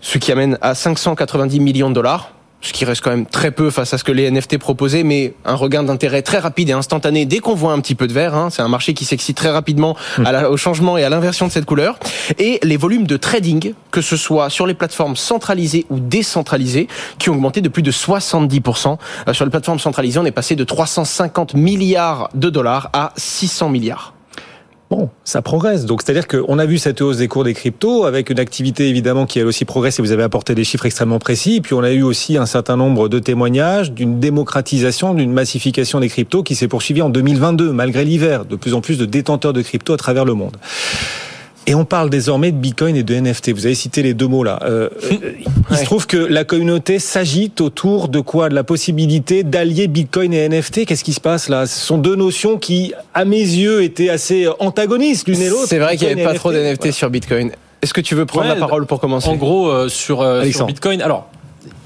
ce 0.00 0.18
qui 0.18 0.32
amène 0.32 0.58
à 0.62 0.74
590 0.74 1.60
millions 1.60 1.90
de 1.90 1.94
dollars 1.94 2.32
ce 2.60 2.72
qui 2.72 2.84
reste 2.84 3.02
quand 3.02 3.10
même 3.10 3.26
très 3.26 3.50
peu 3.50 3.70
face 3.70 3.94
à 3.94 3.98
ce 3.98 4.04
que 4.04 4.12
les 4.12 4.30
NFT 4.30 4.58
proposaient, 4.58 5.02
mais 5.02 5.34
un 5.44 5.54
regain 5.54 5.82
d'intérêt 5.82 6.22
très 6.22 6.38
rapide 6.38 6.68
et 6.70 6.72
instantané 6.72 7.24
dès 7.24 7.38
qu'on 7.38 7.54
voit 7.54 7.72
un 7.72 7.80
petit 7.80 7.94
peu 7.94 8.06
de 8.06 8.12
vert. 8.12 8.34
Hein. 8.34 8.50
C'est 8.50 8.62
un 8.62 8.68
marché 8.68 8.94
qui 8.94 9.04
s'excite 9.04 9.36
très 9.36 9.50
rapidement 9.50 9.96
hmm. 10.18 10.26
au 10.50 10.56
changement 10.56 10.98
et 10.98 11.04
à 11.04 11.08
l'inversion 11.08 11.46
de 11.46 11.52
cette 11.52 11.64
couleur. 11.64 11.98
Et 12.38 12.60
les 12.62 12.76
volumes 12.76 13.06
de 13.06 13.16
trading, 13.16 13.74
que 13.90 14.00
ce 14.00 14.16
soit 14.16 14.50
sur 14.50 14.66
les 14.66 14.74
plateformes 14.74 15.16
centralisées 15.16 15.86
ou 15.90 16.00
décentralisées, 16.00 16.88
qui 17.18 17.30
ont 17.30 17.34
augmenté 17.34 17.60
de 17.60 17.68
plus 17.68 17.82
de 17.82 17.90
70%. 17.92 18.98
Euh, 19.28 19.32
sur 19.32 19.44
les 19.44 19.50
plateformes 19.50 19.78
centralisées, 19.78 20.18
on 20.18 20.24
est 20.24 20.30
passé 20.30 20.56
de 20.56 20.64
350 20.64 21.54
milliards 21.54 22.28
de 22.34 22.50
dollars 22.50 22.90
à 22.92 23.12
600 23.16 23.70
milliards. 23.70 24.14
Bon, 24.90 25.08
ça 25.22 25.40
progresse. 25.40 25.86
Donc, 25.86 26.02
c'est-à-dire 26.02 26.26
qu'on 26.26 26.58
a 26.58 26.66
vu 26.66 26.76
cette 26.76 27.00
hausse 27.00 27.18
des 27.18 27.28
cours 27.28 27.44
des 27.44 27.54
cryptos 27.54 28.06
avec 28.06 28.28
une 28.28 28.40
activité 28.40 28.88
évidemment 28.88 29.24
qui 29.24 29.38
elle 29.38 29.46
aussi 29.46 29.64
progresse 29.64 30.00
et 30.00 30.02
vous 30.02 30.10
avez 30.10 30.24
apporté 30.24 30.56
des 30.56 30.64
chiffres 30.64 30.84
extrêmement 30.84 31.20
précis. 31.20 31.60
puis, 31.60 31.74
on 31.74 31.82
a 31.84 31.92
eu 31.92 32.02
aussi 32.02 32.36
un 32.36 32.46
certain 32.46 32.76
nombre 32.76 33.08
de 33.08 33.20
témoignages 33.20 33.92
d'une 33.92 34.18
démocratisation, 34.18 35.14
d'une 35.14 35.32
massification 35.32 36.00
des 36.00 36.08
cryptos 36.08 36.42
qui 36.42 36.56
s'est 36.56 36.66
poursuivie 36.66 37.02
en 37.02 37.08
2022 37.08 37.70
malgré 37.70 38.04
l'hiver. 38.04 38.44
De 38.44 38.56
plus 38.56 38.74
en 38.74 38.80
plus 38.80 38.98
de 38.98 39.04
détenteurs 39.04 39.52
de 39.52 39.62
cryptos 39.62 39.92
à 39.92 39.96
travers 39.96 40.24
le 40.24 40.34
monde. 40.34 40.56
Et 41.66 41.74
on 41.74 41.84
parle 41.84 42.10
désormais 42.10 42.52
de 42.52 42.56
Bitcoin 42.56 42.96
et 42.96 43.02
de 43.02 43.14
NFT. 43.14 43.50
Vous 43.52 43.66
avez 43.66 43.74
cité 43.74 44.02
les 44.02 44.14
deux 44.14 44.26
mots 44.26 44.42
là. 44.44 44.58
Euh, 44.62 44.88
il 45.70 45.76
se 45.76 45.84
trouve 45.84 46.06
que 46.06 46.16
la 46.16 46.44
communauté 46.44 46.98
s'agite 46.98 47.60
autour 47.60 48.08
de 48.08 48.20
quoi? 48.20 48.48
De 48.48 48.54
la 48.54 48.64
possibilité 48.64 49.44
d'allier 49.44 49.86
Bitcoin 49.86 50.32
et 50.32 50.48
NFT. 50.48 50.86
Qu'est-ce 50.86 51.04
qui 51.04 51.12
se 51.12 51.20
passe 51.20 51.48
là? 51.48 51.66
Ce 51.66 51.78
sont 51.78 51.98
deux 51.98 52.16
notions 52.16 52.58
qui, 52.58 52.94
à 53.14 53.24
mes 53.24 53.38
yeux, 53.38 53.82
étaient 53.82 54.08
assez 54.08 54.48
antagonistes 54.58 55.28
l'une 55.28 55.42
et 55.42 55.48
l'autre. 55.48 55.68
C'est 55.68 55.78
vrai 55.78 55.96
qu'il 55.96 56.06
n'y 56.06 56.14
avait 56.14 56.24
pas 56.24 56.34
trop 56.34 56.52
d'NFT 56.52 56.90
sur 56.92 57.10
Bitcoin. 57.10 57.52
Est-ce 57.82 57.94
que 57.94 58.00
tu 58.00 58.14
veux 58.14 58.26
prendre 58.26 58.48
la 58.48 58.56
parole 58.56 58.86
pour 58.86 59.00
commencer? 59.00 59.28
En 59.28 59.36
gros, 59.36 59.68
euh, 59.68 59.88
sur, 59.88 60.22
euh, 60.22 60.44
sur 60.50 60.66
Bitcoin, 60.66 61.00
alors 61.00 61.30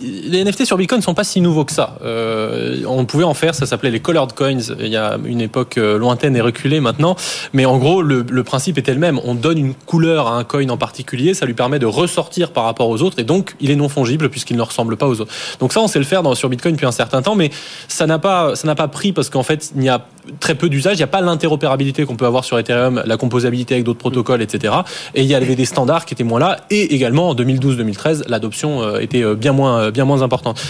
les 0.04 0.44
NFT 0.44 0.64
sur 0.64 0.76
Bitcoin 0.76 1.00
ne 1.00 1.04
sont 1.04 1.14
pas 1.14 1.24
si 1.24 1.40
nouveaux 1.40 1.64
que 1.64 1.72
ça. 1.72 1.96
Euh, 2.02 2.82
on 2.86 3.04
pouvait 3.04 3.24
en 3.24 3.34
faire, 3.34 3.54
ça 3.54 3.66
s'appelait 3.66 3.90
les 3.90 4.00
colored 4.00 4.32
coins. 4.32 4.58
Il 4.80 4.88
y 4.88 4.96
a 4.96 5.18
une 5.24 5.40
époque 5.40 5.78
euh, 5.78 5.98
lointaine 5.98 6.36
et 6.36 6.40
reculée 6.40 6.80
maintenant, 6.80 7.16
mais 7.52 7.64
en 7.64 7.78
gros, 7.78 8.02
le, 8.02 8.24
le 8.28 8.44
principe 8.44 8.78
était 8.78 8.92
le 8.92 9.00
même. 9.00 9.20
On 9.24 9.34
donne 9.34 9.58
une 9.58 9.74
couleur 9.74 10.28
à 10.28 10.36
un 10.36 10.44
coin 10.44 10.68
en 10.68 10.76
particulier, 10.76 11.34
ça 11.34 11.46
lui 11.46 11.54
permet 11.54 11.78
de 11.78 11.86
ressortir 11.86 12.52
par 12.52 12.64
rapport 12.64 12.88
aux 12.88 13.02
autres, 13.02 13.18
et 13.18 13.24
donc 13.24 13.56
il 13.60 13.70
est 13.70 13.76
non 13.76 13.88
fongible 13.88 14.28
puisqu'il 14.28 14.56
ne 14.56 14.62
ressemble 14.62 14.96
pas 14.96 15.08
aux 15.08 15.20
autres. 15.20 15.32
Donc 15.60 15.72
ça, 15.72 15.80
on 15.80 15.88
sait 15.88 15.98
le 15.98 16.04
faire 16.04 16.22
dans, 16.22 16.34
sur 16.34 16.48
Bitcoin 16.48 16.74
depuis 16.74 16.86
un 16.86 16.92
certain 16.92 17.22
temps, 17.22 17.34
mais 17.34 17.50
ça 17.88 18.06
n'a 18.06 18.18
pas, 18.18 18.54
ça 18.56 18.66
n'a 18.66 18.74
pas 18.74 18.88
pris 18.88 19.12
parce 19.12 19.30
qu'en 19.30 19.42
fait, 19.42 19.72
il 19.76 19.84
y 19.84 19.88
a 19.88 20.06
très 20.40 20.54
peu 20.54 20.68
d'usage. 20.68 20.94
Il 20.94 20.98
n'y 20.98 21.04
a 21.04 21.08
pas 21.08 21.20
l'interopérabilité 21.20 22.04
qu'on 22.04 22.16
peut 22.16 22.26
avoir 22.26 22.44
sur 22.44 22.58
Ethereum, 22.58 23.02
la 23.04 23.16
composabilité 23.16 23.74
avec 23.74 23.84
d'autres 23.84 23.98
protocoles, 23.98 24.42
etc. 24.42 24.74
Et 25.14 25.22
il 25.22 25.26
y 25.26 25.34
avait 25.34 25.54
des 25.54 25.64
standards 25.64 26.06
qui 26.06 26.14
étaient 26.14 26.24
moins 26.24 26.40
là. 26.40 26.60
Et 26.70 26.94
également 26.94 27.30
en 27.30 27.34
2012-2013, 27.34 28.24
l'adoption 28.28 28.82
euh, 28.82 28.98
était 28.98 29.22
bien 29.34 29.52
moins, 29.52 29.90
bien 29.94 30.04
moins 30.04 30.20
importante. 30.22 30.60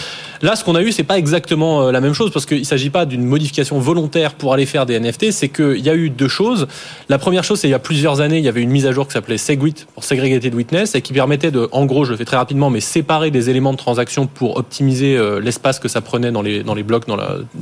Là, 0.41 0.55
ce 0.55 0.63
qu'on 0.63 0.75
a 0.75 0.81
eu, 0.81 0.91
c'est 0.91 1.03
pas 1.03 1.17
exactement 1.17 1.91
la 1.91 2.01
même 2.01 2.13
chose 2.13 2.31
parce 2.31 2.45
qu'il 2.45 2.65
s'agit 2.65 2.89
pas 2.89 3.05
d'une 3.05 3.23
modification 3.23 3.79
volontaire 3.79 4.33
pour 4.33 4.53
aller 4.53 4.65
faire 4.65 4.85
des 4.85 4.99
NFT. 4.99 5.31
C'est 5.31 5.49
qu'il 5.49 5.79
y 5.79 5.89
a 5.89 5.95
eu 5.95 6.09
deux 6.09 6.27
choses. 6.27 6.67
La 7.09 7.17
première 7.17 7.43
chose, 7.43 7.59
c'est 7.59 7.67
il 7.67 7.71
y 7.71 7.75
a 7.75 7.79
plusieurs 7.79 8.21
années, 8.21 8.37
il 8.37 8.43
y 8.43 8.49
avait 8.49 8.61
une 8.61 8.71
mise 8.71 8.85
à 8.85 8.91
jour 8.91 9.07
qui 9.07 9.13
s'appelait 9.13 9.37
Segwit 9.37 9.85
pour 9.93 10.03
Segregated 10.03 10.53
Witness 10.53 10.95
et 10.95 11.01
qui 11.01 11.13
permettait 11.13 11.51
de, 11.51 11.67
en 11.71 11.85
gros, 11.85 12.05
je 12.05 12.11
le 12.11 12.17
fais 12.17 12.25
très 12.25 12.37
rapidement, 12.37 12.69
mais 12.69 12.79
séparer 12.81 13.31
des 13.31 13.49
éléments 13.49 13.71
de 13.73 13.77
transaction 13.77 14.27
pour 14.27 14.57
optimiser 14.57 15.19
l'espace 15.41 15.79
que 15.79 15.87
ça 15.87 16.01
prenait 16.01 16.31
dans 16.31 16.41
les 16.41 16.63
dans 16.63 16.73
les 16.73 16.83
blocs, 16.83 17.05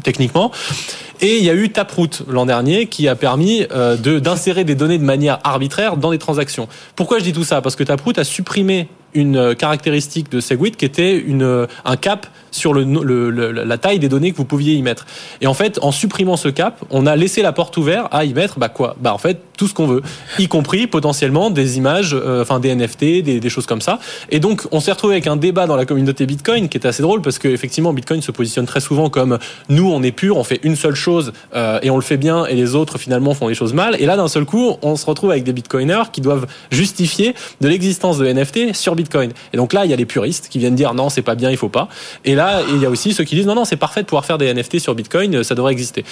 techniquement. 0.03 0.51
Et 1.21 1.37
il 1.37 1.43
y 1.43 1.49
a 1.49 1.53
eu 1.53 1.69
Taproot 1.69 2.23
l'an 2.27 2.45
dernier 2.45 2.87
qui 2.87 3.07
a 3.07 3.15
permis 3.15 3.65
de 3.69 4.19
d'insérer 4.19 4.63
des 4.63 4.75
données 4.75 4.97
de 4.97 5.03
manière 5.03 5.39
arbitraire 5.43 5.97
dans 5.97 6.11
des 6.11 6.17
transactions. 6.17 6.67
Pourquoi 6.95 7.19
je 7.19 7.23
dis 7.23 7.33
tout 7.33 7.43
ça? 7.43 7.61
Parce 7.61 7.75
que 7.75 7.83
Taproot 7.83 8.17
a 8.17 8.23
supprimé 8.23 8.87
une 9.13 9.53
caractéristique 9.53 10.31
de 10.31 10.39
Segwit 10.39 10.75
qui 10.75 10.85
était 10.85 11.23
un 11.85 11.95
cap 11.97 12.27
sur 12.49 12.62
le, 12.71 12.83
le, 12.83 13.51
la 13.51 13.77
taille 13.77 13.99
des 13.99 14.09
données 14.09 14.31
que 14.31 14.37
vous 14.37 14.45
pouviez 14.45 14.75
y 14.75 14.81
mettre. 14.81 15.05
Et 15.41 15.47
en 15.47 15.53
fait, 15.53 15.79
en 15.81 15.91
supprimant 15.91 16.37
ce 16.37 16.47
cap, 16.47 16.79
on 16.91 17.05
a 17.05 17.15
laissé 17.15 17.41
la 17.41 17.51
porte 17.51 17.75
ouverte 17.75 18.07
à 18.11 18.23
y 18.23 18.33
mettre 18.33 18.59
bah 18.59 18.69
quoi? 18.69 18.95
Bah 18.99 19.13
en 19.13 19.17
fait 19.17 19.41
tout 19.57 19.67
ce 19.67 19.73
qu'on 19.73 19.87
veut, 19.87 20.01
y 20.39 20.47
compris 20.47 20.87
potentiellement 20.87 21.49
des 21.49 21.77
images, 21.77 22.13
euh, 22.13 22.41
enfin 22.41 22.59
des 22.59 22.73
NFT, 22.73 23.21
des, 23.21 23.49
choses 23.49 23.65
comme 23.65 23.81
ça. 23.81 23.99
Et 24.31 24.39
donc 24.39 24.63
on 24.71 24.79
s'est 24.79 24.91
retrouvé 24.91 25.13
avec 25.15 25.27
un 25.27 25.35
débat 25.35 25.67
dans 25.67 25.75
la 25.75 25.85
communauté 25.85 26.25
Bitcoin 26.25 26.69
qui 26.69 26.77
est 26.77 26.87
assez 26.87 27.03
drôle 27.03 27.21
parce 27.21 27.37
que 27.37 27.47
effectivement 27.47 27.93
Bitcoin 27.93 28.21
se 28.21 28.31
positionne 28.31 28.65
très 28.65 28.79
souvent 28.79 29.09
comme 29.09 29.37
nous 29.69 29.91
on 29.91 30.01
est 30.01 30.11
pur, 30.11 30.37
on 30.37 30.43
fait 30.43 30.59
une 30.63 30.75
seule 30.75 30.95
chose 30.95 31.33
euh, 31.55 31.79
et 31.83 31.91
on 31.91 31.95
le 31.95 32.01
fait 32.01 32.17
bien 32.17 32.45
et 32.45 32.55
les 32.55 32.73
autres 32.73 32.97
finalement 32.97 33.33
font 33.33 33.47
les 33.47 33.53
choses 33.53 33.73
mal. 33.73 33.95
Et 33.99 34.05
là 34.05 34.17
d'un 34.17 34.27
seul 34.27 34.45
coup 34.45 34.75
on 34.81 34.95
se 34.95 35.05
retrouve 35.05 35.31
avec 35.31 35.43
des 35.43 35.53
Bitcoiners 35.53 36.11
qui 36.11 36.21
doivent 36.21 36.47
justifier 36.71 37.35
de 37.61 37.67
l'existence 37.67 38.17
de 38.17 38.25
NFT 38.25 38.73
sur 38.73 38.95
Bitcoin. 38.95 39.31
Et 39.53 39.57
donc 39.57 39.73
là 39.73 39.85
il 39.85 39.91
y 39.91 39.93
a 39.93 39.97
les 39.97 40.05
puristes 40.05 40.47
qui 40.49 40.57
viennent 40.57 40.75
dire 40.75 40.93
non 40.93 41.09
c'est 41.09 41.21
pas 41.21 41.35
bien, 41.35 41.51
il 41.51 41.57
faut 41.57 41.69
pas. 41.69 41.89
Et 42.25 42.33
là 42.33 42.52
il 42.61 42.81
y 42.81 42.85
a 42.85 42.89
aussi 42.89 43.13
ceux 43.13 43.23
qui 43.23 43.35
disent 43.35 43.47
non, 43.47 43.55
non, 43.55 43.65
c'est 43.65 43.77
parfait 43.77 44.01
de 44.01 44.07
pouvoir 44.07 44.25
faire 44.25 44.37
des 44.37 44.53
NFT 44.53 44.79
sur 44.79 44.95
Bitcoin, 44.95 45.43
ça 45.43 45.55
devrait 45.55 45.71
exister. 45.71 46.05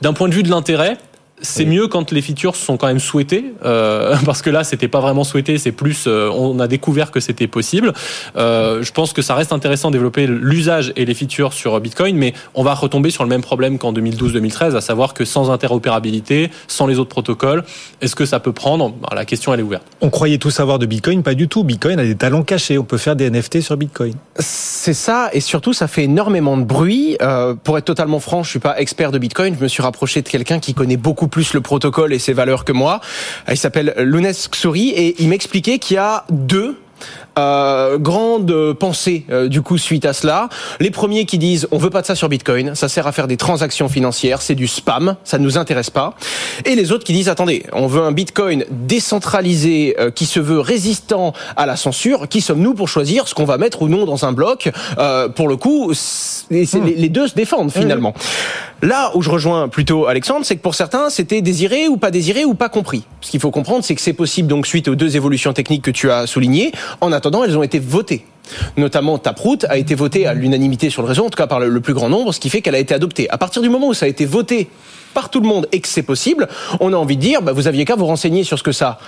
D'un 0.00 0.12
point 0.12 0.28
de 0.28 0.34
vue 0.34 0.42
de 0.42 0.50
l'intérêt, 0.50 0.96
c'est 1.40 1.64
mieux 1.64 1.88
quand 1.88 2.12
les 2.12 2.22
features 2.22 2.56
sont 2.56 2.76
quand 2.76 2.86
même 2.86 2.98
souhaitées, 2.98 3.52
euh, 3.64 4.16
parce 4.24 4.42
que 4.42 4.50
là, 4.50 4.64
c'était 4.64 4.88
pas 4.88 5.00
vraiment 5.00 5.24
souhaité, 5.24 5.58
c'est 5.58 5.72
plus, 5.72 6.04
euh, 6.06 6.30
on 6.30 6.58
a 6.60 6.66
découvert 6.68 7.10
que 7.10 7.20
c'était 7.20 7.46
possible. 7.46 7.92
Euh, 8.36 8.82
je 8.82 8.92
pense 8.92 9.12
que 9.12 9.22
ça 9.22 9.34
reste 9.34 9.52
intéressant 9.52 9.90
de 9.90 9.94
développer 9.94 10.26
l'usage 10.26 10.92
et 10.96 11.04
les 11.04 11.14
features 11.14 11.52
sur 11.52 11.78
Bitcoin, 11.80 12.16
mais 12.16 12.34
on 12.54 12.62
va 12.62 12.74
retomber 12.74 13.10
sur 13.10 13.24
le 13.24 13.30
même 13.30 13.42
problème 13.42 13.78
qu'en 13.78 13.92
2012-2013, 13.92 14.74
à 14.76 14.80
savoir 14.80 15.14
que 15.14 15.24
sans 15.24 15.50
interopérabilité, 15.50 16.50
sans 16.66 16.86
les 16.86 16.98
autres 16.98 17.10
protocoles, 17.10 17.64
est-ce 18.00 18.16
que 18.16 18.26
ça 18.26 18.40
peut 18.40 18.52
prendre? 18.52 18.90
Bah, 18.90 19.10
La 19.14 19.24
question, 19.24 19.54
elle 19.54 19.60
est 19.60 19.64
ouverte. 19.64 19.84
On 20.00 20.10
croyait 20.10 20.38
tout 20.38 20.50
savoir 20.50 20.78
de 20.78 20.86
Bitcoin, 20.86 21.22
pas 21.22 21.34
du 21.34 21.48
tout. 21.48 21.64
Bitcoin 21.64 21.98
a 21.98 22.04
des 22.04 22.16
talents 22.16 22.42
cachés, 22.42 22.78
on 22.78 22.84
peut 22.84 22.98
faire 22.98 23.16
des 23.16 23.30
NFT 23.30 23.60
sur 23.60 23.76
Bitcoin. 23.76 24.14
C'est 24.38 24.94
ça, 24.94 25.30
et 25.32 25.40
surtout, 25.40 25.72
ça 25.72 25.88
fait 25.88 26.04
énormément 26.04 26.56
de 26.56 26.64
bruit. 26.64 27.16
Euh, 27.22 27.54
pour 27.54 27.78
être 27.78 27.84
totalement 27.84 28.20
franc, 28.20 28.42
je 28.42 28.50
suis 28.50 28.58
pas 28.58 28.78
expert 28.80 29.12
de 29.12 29.18
Bitcoin, 29.18 29.54
je 29.56 29.62
me 29.62 29.68
suis 29.68 29.82
rapproché 29.82 30.22
de 30.22 30.28
quelqu'un 30.28 30.58
qui 30.58 30.74
connaît 30.74 30.96
beaucoup 30.96 31.27
plus 31.28 31.54
le 31.54 31.60
protocole 31.60 32.12
et 32.12 32.18
ses 32.18 32.32
valeurs 32.32 32.64
que 32.64 32.72
moi. 32.72 33.00
Il 33.48 33.56
s'appelle 33.56 33.94
Lunes 33.98 34.32
Xuri 34.50 34.90
et 34.90 35.20
il 35.20 35.28
m'expliquait 35.28 35.78
qu'il 35.78 35.94
y 35.96 35.98
a 35.98 36.24
deux 36.30 36.76
euh, 37.38 37.98
grande 37.98 38.72
pensée 38.72 39.24
euh, 39.30 39.48
du 39.48 39.62
coup 39.62 39.78
suite 39.78 40.04
à 40.04 40.12
cela. 40.12 40.48
Les 40.80 40.90
premiers 40.90 41.24
qui 41.24 41.38
disent 41.38 41.68
on 41.70 41.78
veut 41.78 41.90
pas 41.90 42.00
de 42.00 42.06
ça 42.06 42.16
sur 42.16 42.28
Bitcoin, 42.28 42.74
ça 42.74 42.88
sert 42.88 43.06
à 43.06 43.12
faire 43.12 43.28
des 43.28 43.36
transactions 43.36 43.88
financières, 43.88 44.42
c'est 44.42 44.56
du 44.56 44.66
spam, 44.66 45.14
ça 45.22 45.38
ne 45.38 45.44
nous 45.44 45.56
intéresse 45.56 45.90
pas. 45.90 46.14
Et 46.64 46.74
les 46.74 46.90
autres 46.90 47.04
qui 47.04 47.12
disent 47.12 47.28
attendez, 47.28 47.64
on 47.72 47.86
veut 47.86 48.02
un 48.02 48.10
Bitcoin 48.10 48.64
décentralisé 48.70 49.94
euh, 50.00 50.10
qui 50.10 50.26
se 50.26 50.40
veut 50.40 50.58
résistant 50.58 51.32
à 51.56 51.66
la 51.66 51.76
censure. 51.76 52.28
Qui 52.28 52.40
sommes-nous 52.40 52.74
pour 52.74 52.88
choisir 52.88 53.28
ce 53.28 53.34
qu'on 53.34 53.44
va 53.44 53.56
mettre 53.56 53.82
ou 53.82 53.88
non 53.88 54.04
dans 54.04 54.24
un 54.24 54.32
bloc? 54.32 54.70
Euh, 54.98 55.28
Pour 55.28 55.48
le 55.48 55.56
coup, 55.56 55.92
les, 56.50 56.64
hmm. 56.64 56.84
les, 56.84 57.08
deux 57.08 57.28
se 57.28 57.34
défendent 57.34 57.70
finalement. 57.70 58.14
Là 58.82 59.10
où 59.14 59.22
je 59.22 59.30
rejoins 59.30 59.68
plutôt 59.68 60.06
Alexandre, 60.06 60.46
c'est 60.46 60.54
que 60.54 60.62
pour 60.62 60.76
certains 60.76 61.10
c'était 61.10 61.42
désiré 61.42 61.88
ou 61.88 61.96
pas 61.96 62.12
désiré 62.12 62.44
ou 62.44 62.54
pas 62.54 62.68
compris. 62.68 63.04
Ce 63.20 63.30
qu'il 63.30 63.40
faut 63.40 63.50
comprendre, 63.50 63.84
c'est 63.84 63.96
que 63.96 64.00
c'est 64.00 64.12
possible 64.12 64.48
donc 64.48 64.68
suite 64.68 64.86
aux 64.86 64.94
deux 64.94 65.16
évolutions 65.16 65.52
techniques 65.52 65.82
que 65.82 65.90
tu 65.90 66.10
as 66.10 66.28
soulignées. 66.28 66.70
En 67.00 67.10
attendant 67.10 67.42
elles 67.42 67.58
ont 67.58 67.64
été 67.64 67.80
votées. 67.80 68.24
Notamment 68.76 69.18
Taproot 69.18 69.64
a 69.68 69.78
été 69.78 69.96
votée 69.96 70.26
à 70.26 70.34
l'unanimité 70.34 70.90
sur 70.90 71.02
le 71.02 71.08
réseau, 71.08 71.24
en 71.24 71.30
tout 71.30 71.36
cas 71.36 71.48
par 71.48 71.58
le 71.60 71.80
plus 71.80 71.92
grand 71.92 72.08
nombre, 72.08 72.32
ce 72.32 72.38
qui 72.38 72.50
fait 72.50 72.62
qu'elle 72.62 72.76
a 72.76 72.78
été 72.78 72.94
adoptée. 72.94 73.28
À 73.30 73.36
partir 73.36 73.62
du 73.62 73.68
moment 73.68 73.88
où 73.88 73.94
ça 73.94 74.06
a 74.06 74.08
été 74.08 74.24
voté 74.24 74.70
par 75.12 75.28
tout 75.28 75.40
le 75.40 75.48
monde 75.48 75.66
et 75.72 75.80
que 75.80 75.88
c'est 75.88 76.02
possible, 76.02 76.48
on 76.78 76.92
a 76.92 76.96
envie 76.96 77.16
de 77.16 77.20
dire, 77.20 77.42
bah, 77.42 77.52
vous 77.52 77.66
aviez 77.66 77.84
qu'à 77.84 77.96
vous 77.96 78.06
renseigner 78.06 78.44
sur 78.44 78.58
ce 78.58 78.62
que 78.62 78.72
ça 78.72 78.98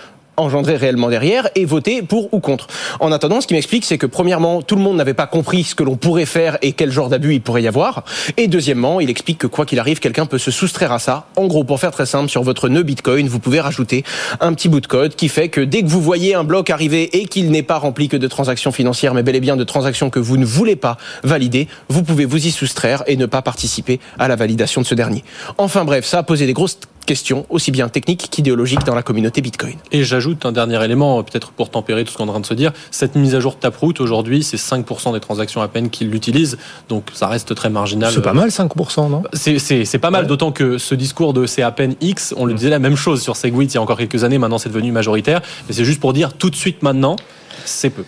engendrer 0.40 0.76
réellement 0.76 1.08
derrière 1.08 1.48
et 1.54 1.64
voter 1.64 2.02
pour 2.02 2.32
ou 2.32 2.40
contre. 2.40 2.66
En 3.00 3.12
attendant, 3.12 3.40
ce 3.40 3.46
qui 3.46 3.54
m'explique, 3.54 3.84
c'est 3.84 3.98
que 3.98 4.06
premièrement, 4.06 4.62
tout 4.62 4.76
le 4.76 4.82
monde 4.82 4.96
n'avait 4.96 5.14
pas 5.14 5.26
compris 5.26 5.64
ce 5.64 5.74
que 5.74 5.82
l'on 5.82 5.96
pourrait 5.96 6.26
faire 6.26 6.58
et 6.62 6.72
quel 6.72 6.90
genre 6.90 7.08
d'abus 7.08 7.34
il 7.34 7.40
pourrait 7.40 7.62
y 7.62 7.68
avoir. 7.68 8.04
Et 8.36 8.48
deuxièmement, 8.48 9.00
il 9.00 9.10
explique 9.10 9.38
que 9.38 9.46
quoi 9.46 9.66
qu'il 9.66 9.78
arrive, 9.78 10.00
quelqu'un 10.00 10.26
peut 10.26 10.38
se 10.38 10.50
soustraire 10.50 10.92
à 10.92 10.98
ça. 10.98 11.26
En 11.36 11.46
gros, 11.46 11.64
pour 11.64 11.80
faire 11.80 11.90
très 11.90 12.06
simple, 12.06 12.28
sur 12.28 12.42
votre 12.42 12.68
nœud 12.68 12.82
Bitcoin, 12.82 13.28
vous 13.28 13.38
pouvez 13.38 13.60
rajouter 13.60 14.04
un 14.40 14.52
petit 14.52 14.68
bout 14.68 14.80
de 14.80 14.86
code 14.86 15.14
qui 15.14 15.28
fait 15.28 15.48
que 15.48 15.60
dès 15.60 15.82
que 15.82 15.88
vous 15.88 16.00
voyez 16.00 16.34
un 16.34 16.44
bloc 16.44 16.70
arriver 16.70 17.16
et 17.16 17.26
qu'il 17.26 17.50
n'est 17.50 17.62
pas 17.62 17.78
rempli 17.78 18.08
que 18.08 18.16
de 18.16 18.26
transactions 18.26 18.72
financières, 18.72 19.14
mais 19.14 19.22
bel 19.22 19.36
et 19.36 19.40
bien 19.40 19.56
de 19.56 19.64
transactions 19.64 20.10
que 20.10 20.18
vous 20.18 20.36
ne 20.36 20.44
voulez 20.44 20.76
pas 20.76 20.96
valider, 21.22 21.68
vous 21.88 22.02
pouvez 22.02 22.24
vous 22.24 22.46
y 22.46 22.50
soustraire 22.50 23.02
et 23.06 23.16
ne 23.16 23.26
pas 23.26 23.42
participer 23.42 24.00
à 24.18 24.28
la 24.28 24.36
validation 24.36 24.80
de 24.80 24.86
ce 24.86 24.94
dernier. 24.94 25.24
Enfin 25.58 25.84
bref, 25.84 26.04
ça 26.04 26.18
a 26.18 26.22
posé 26.22 26.46
des 26.46 26.52
grosses 26.52 26.78
questions, 27.10 27.44
aussi 27.50 27.72
bien 27.72 27.88
techniques 27.88 28.28
qu'idéologiques 28.30 28.84
dans 28.84 28.94
la 28.94 29.02
communauté 29.02 29.40
Bitcoin. 29.40 29.74
Et 29.90 30.04
j'ajoute 30.04 30.46
un 30.46 30.52
dernier 30.52 30.80
élément, 30.84 31.20
peut-être 31.24 31.50
pour 31.50 31.68
tempérer 31.68 32.04
tout 32.04 32.12
ce 32.12 32.16
qu'on 32.16 32.26
est 32.26 32.28
en 32.28 32.34
train 32.34 32.40
de 32.40 32.46
se 32.46 32.54
dire. 32.54 32.70
Cette 32.92 33.16
mise 33.16 33.34
à 33.34 33.40
jour 33.40 33.54
de 33.54 33.58
Taproot, 33.58 33.94
aujourd'hui, 33.98 34.44
c'est 34.44 34.56
5% 34.56 35.12
des 35.12 35.18
transactions 35.18 35.60
à 35.60 35.66
peine 35.66 35.90
qui 35.90 36.04
l'utilisent. 36.04 36.56
Donc 36.88 37.08
ça 37.12 37.26
reste 37.26 37.52
très 37.56 37.68
marginal. 37.68 38.12
C'est 38.12 38.22
pas 38.22 38.32
mal 38.32 38.50
5%, 38.50 39.10
non? 39.10 39.24
C'est 39.32 39.98
pas 39.98 40.12
mal, 40.12 40.28
d'autant 40.28 40.52
que 40.52 40.78
ce 40.78 40.94
discours 40.94 41.32
de 41.32 41.46
c'est 41.46 41.62
à 41.62 41.72
peine 41.72 41.96
X, 42.00 42.32
on 42.36 42.44
le 42.44 42.54
disait 42.54 42.70
la 42.70 42.78
même 42.78 42.94
chose 42.94 43.20
sur 43.20 43.34
Segwit 43.34 43.72
il 43.72 43.74
y 43.74 43.78
a 43.78 43.82
encore 43.82 43.98
quelques 43.98 44.22
années, 44.22 44.38
maintenant 44.38 44.58
c'est 44.58 44.68
devenu 44.68 44.92
majoritaire. 44.92 45.40
Mais 45.66 45.74
c'est 45.74 45.84
juste 45.84 45.98
pour 45.98 46.12
dire 46.12 46.34
tout 46.34 46.50
de 46.50 46.54
suite 46.54 46.84
maintenant, 46.84 47.16
c'est 47.64 47.90
peu. 47.90 48.04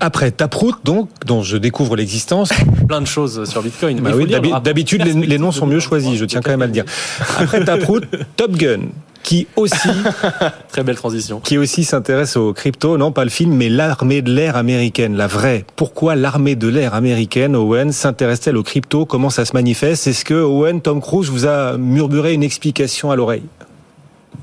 Après 0.00 0.30
Taproot, 0.30 0.76
donc, 0.84 1.10
dont 1.26 1.42
je 1.42 1.56
découvre 1.56 1.94
l'existence. 1.94 2.50
Plein 2.88 3.00
de 3.00 3.06
choses 3.06 3.48
sur 3.48 3.62
Bitcoin. 3.62 4.00
Bah 4.00 4.12
oui, 4.14 4.26
d'habitude, 4.64 5.04
les, 5.04 5.38
noms 5.38 5.52
sont 5.52 5.66
mieux 5.66 5.80
choisis, 5.80 6.18
je 6.18 6.24
tiens 6.24 6.40
quand 6.40 6.50
même 6.50 6.62
à 6.62 6.66
le 6.66 6.72
dire. 6.72 6.84
Après 7.38 7.64
Taproot, 7.64 8.00
Top 8.36 8.52
Gun 8.52 8.88
qui 9.22 9.46
aussi 9.54 9.88
très 10.72 10.82
belle 10.82 10.96
transition 10.96 11.40
qui 11.40 11.58
aussi 11.58 11.84
s'intéresse 11.84 12.38
aux 12.38 12.54
crypto 12.54 12.96
non 12.96 13.12
pas 13.12 13.24
le 13.24 13.30
film 13.30 13.52
mais 13.54 13.68
l'armée 13.68 14.22
de 14.22 14.32
l'air 14.32 14.56
américaine 14.56 15.14
la 15.14 15.26
vraie 15.26 15.66
pourquoi 15.76 16.16
l'armée 16.16 16.56
de 16.56 16.68
l'air 16.68 16.94
américaine 16.94 17.54
Owen 17.54 17.92
s'intéresse-t-elle 17.92 18.56
aux 18.56 18.62
crypto 18.62 19.04
comment 19.04 19.28
ça 19.28 19.44
se 19.44 19.52
manifeste? 19.52 20.06
Est-ce 20.06 20.24
que 20.24 20.34
Owen 20.34 20.80
Tom 20.80 21.00
Cruise 21.00 21.28
vous 21.28 21.46
a 21.46 21.76
murmuré 21.76 22.32
une 22.32 22.42
explication 22.42 23.10
à 23.10 23.16
l'oreille? 23.16 23.42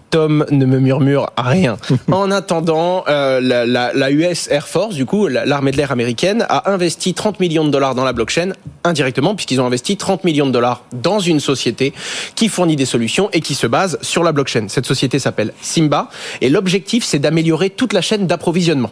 Tom 0.10 0.46
ne 0.52 0.66
me 0.66 0.80
murmure 0.80 1.30
rien. 1.38 1.78
en 2.12 2.32
attendant, 2.32 3.04
euh, 3.08 3.42
la, 3.42 3.66
la, 3.66 3.92
la, 3.94 4.12
US 4.12 4.48
Air 4.50 4.68
Force, 4.68 4.96
du 4.96 5.06
coup, 5.06 5.28
l'armée 5.28 5.72
de 5.72 5.78
l'air 5.78 5.92
américaine, 5.92 6.46
a 6.50 6.72
investi 6.72 7.14
30 7.14 7.40
millions 7.40 7.66
de 7.66 7.70
dollars 7.70 7.96
dans 7.96 8.06
la 8.06 8.14
blockchain 8.14 8.52
indirectement, 8.84 9.36
puisqu'ils 9.36 9.60
ont 9.60 9.66
investi 9.66 9.98
30 9.98 10.24
millions 10.24 10.46
de 10.46 10.52
dollars 10.52 10.84
dans 10.94 11.20
une 11.20 11.40
société 11.40 11.94
qui 12.36 12.48
fournit 12.48 12.78
des 12.78 12.86
solutions 12.86 13.30
et 13.34 13.42
qui 13.42 13.54
se 13.54 13.68
base 13.68 13.98
sur 14.02 14.24
la 14.24 14.32
blockchain. 14.32 14.68
Cette 14.70 14.86
société 14.86 15.20
s'appelle 15.20 15.54
Simba, 15.62 16.10
et 16.42 16.50
l'objectif, 16.50 17.04
c'est 17.04 17.20
d'améliorer 17.20 17.70
toute 17.70 17.92
la 17.92 18.02
chaîne 18.02 18.28
d'approvisionnement. 18.28 18.92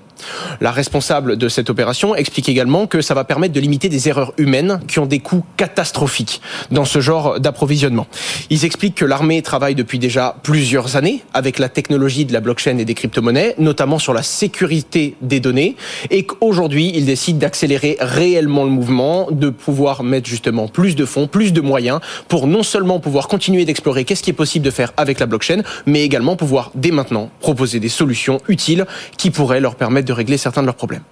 La 0.59 0.71
responsable 0.71 1.37
de 1.37 1.47
cette 1.47 1.69
opération 1.69 2.15
explique 2.15 2.49
également 2.49 2.87
que 2.87 3.01
ça 3.01 3.13
va 3.13 3.23
permettre 3.23 3.53
de 3.53 3.59
limiter 3.59 3.87
des 3.87 4.09
erreurs 4.09 4.33
humaines 4.37 4.81
qui 4.87 4.99
ont 4.99 5.05
des 5.05 5.19
coûts 5.19 5.45
catastrophiques 5.55 6.41
dans 6.71 6.85
ce 6.85 6.99
genre 6.99 7.39
d'approvisionnement. 7.39 8.07
Ils 8.49 8.65
expliquent 8.65 8.95
que 8.95 9.05
l'armée 9.05 9.41
travaille 9.41 9.75
depuis 9.75 9.99
déjà 9.99 10.35
plusieurs 10.43 10.95
années 10.95 11.04
avec 11.33 11.59
la 11.59 11.69
technologie 11.69 12.25
de 12.25 12.33
la 12.33 12.41
blockchain 12.41 12.77
et 12.77 12.85
des 12.85 12.93
crypto-monnaies, 12.93 13.55
notamment 13.57 13.99
sur 13.99 14.13
la 14.13 14.23
sécurité 14.23 15.15
des 15.21 15.39
données, 15.39 15.75
et 16.09 16.23
qu'aujourd'hui, 16.23 16.91
ils 16.95 17.05
décident 17.05 17.39
d'accélérer 17.39 17.97
réellement 17.99 18.63
le 18.63 18.71
mouvement, 18.71 19.29
de 19.31 19.49
pouvoir 19.49 20.03
mettre 20.03 20.27
justement 20.27 20.67
plus 20.67 20.95
de 20.95 21.05
fonds, 21.05 21.27
plus 21.27 21.53
de 21.53 21.61
moyens 21.61 21.99
pour 22.27 22.47
non 22.47 22.63
seulement 22.63 22.99
pouvoir 22.99 23.27
continuer 23.27 23.65
d'explorer 23.65 24.03
qu'est-ce 24.03 24.23
qui 24.23 24.29
est 24.29 24.33
possible 24.33 24.65
de 24.65 24.71
faire 24.71 24.93
avec 24.97 25.19
la 25.19 25.25
blockchain, 25.25 25.61
mais 25.85 26.03
également 26.03 26.35
pouvoir 26.35 26.71
dès 26.75 26.91
maintenant 26.91 27.29
proposer 27.39 27.79
des 27.79 27.89
solutions 27.89 28.39
utiles 28.47 28.85
qui 29.17 29.31
pourraient 29.31 29.61
leur 29.61 29.75
permettre 29.75 30.07
de 30.07 30.13
régler 30.13 30.37
certains 30.37 30.61
de 30.61 30.67
leurs 30.67 30.75
problèmes. 30.75 31.03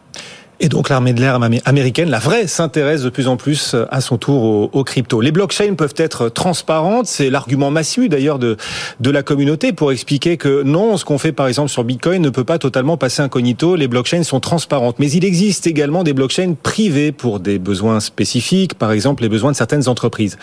Et 0.64 0.70
donc 0.70 0.88
l'armée 0.88 1.12
de 1.12 1.20
l'air 1.20 1.38
américaine, 1.66 2.10
la 2.10 2.20
vraie, 2.20 2.48
s'intéresse 2.48 3.02
de 3.02 3.10
plus 3.10 3.28
en 3.28 3.36
plus 3.36 3.76
à 3.92 4.00
son 4.00 4.18
tour 4.18 4.70
aux, 4.74 4.84
cryptos. 4.86 5.20
Les 5.20 5.34
blockchains 5.34 5.74
peuvent 5.74 5.94
être 5.98 6.30
transparentes, 6.30 7.06
c'est 7.06 7.30
l'argument 7.30 7.70
massue 7.70 8.08
d'ailleurs 8.08 8.40
de, 8.40 8.56
de 9.02 9.12
la 9.12 9.24
communauté 9.24 9.74
pour 9.74 9.92
expliquer 9.92 10.38
que 10.38 10.64
non, 10.64 10.96
ce 10.96 11.04
qu'on 11.04 11.18
fait 11.18 11.34
par 11.34 11.50
exemple 11.50 11.70
sur 11.70 11.84
Bitcoin 11.84 12.22
ne 12.22 12.30
peut 12.30 12.46
pas 12.46 12.60
totalement 12.60 12.96
passer 12.96 13.22
incognito, 13.22 13.76
les 13.76 13.90
blockchains 13.90 14.24
sont 14.24 14.40
transparentes. 14.40 15.00
Mais 15.00 15.12
il 15.12 15.26
existe 15.26 15.68
également 15.68 16.06
des 16.06 16.14
blockchains 16.14 16.54
privées 16.54 17.12
pour 17.12 17.42
des 17.42 17.60
besoins 17.60 18.00
spécifiques, 18.00 18.76
par 18.76 18.94
exemple 18.94 19.24
les 19.24 19.30
besoins 19.30 19.52
de 19.52 19.58
certaines 19.58 19.90
entreprises. 19.90 20.38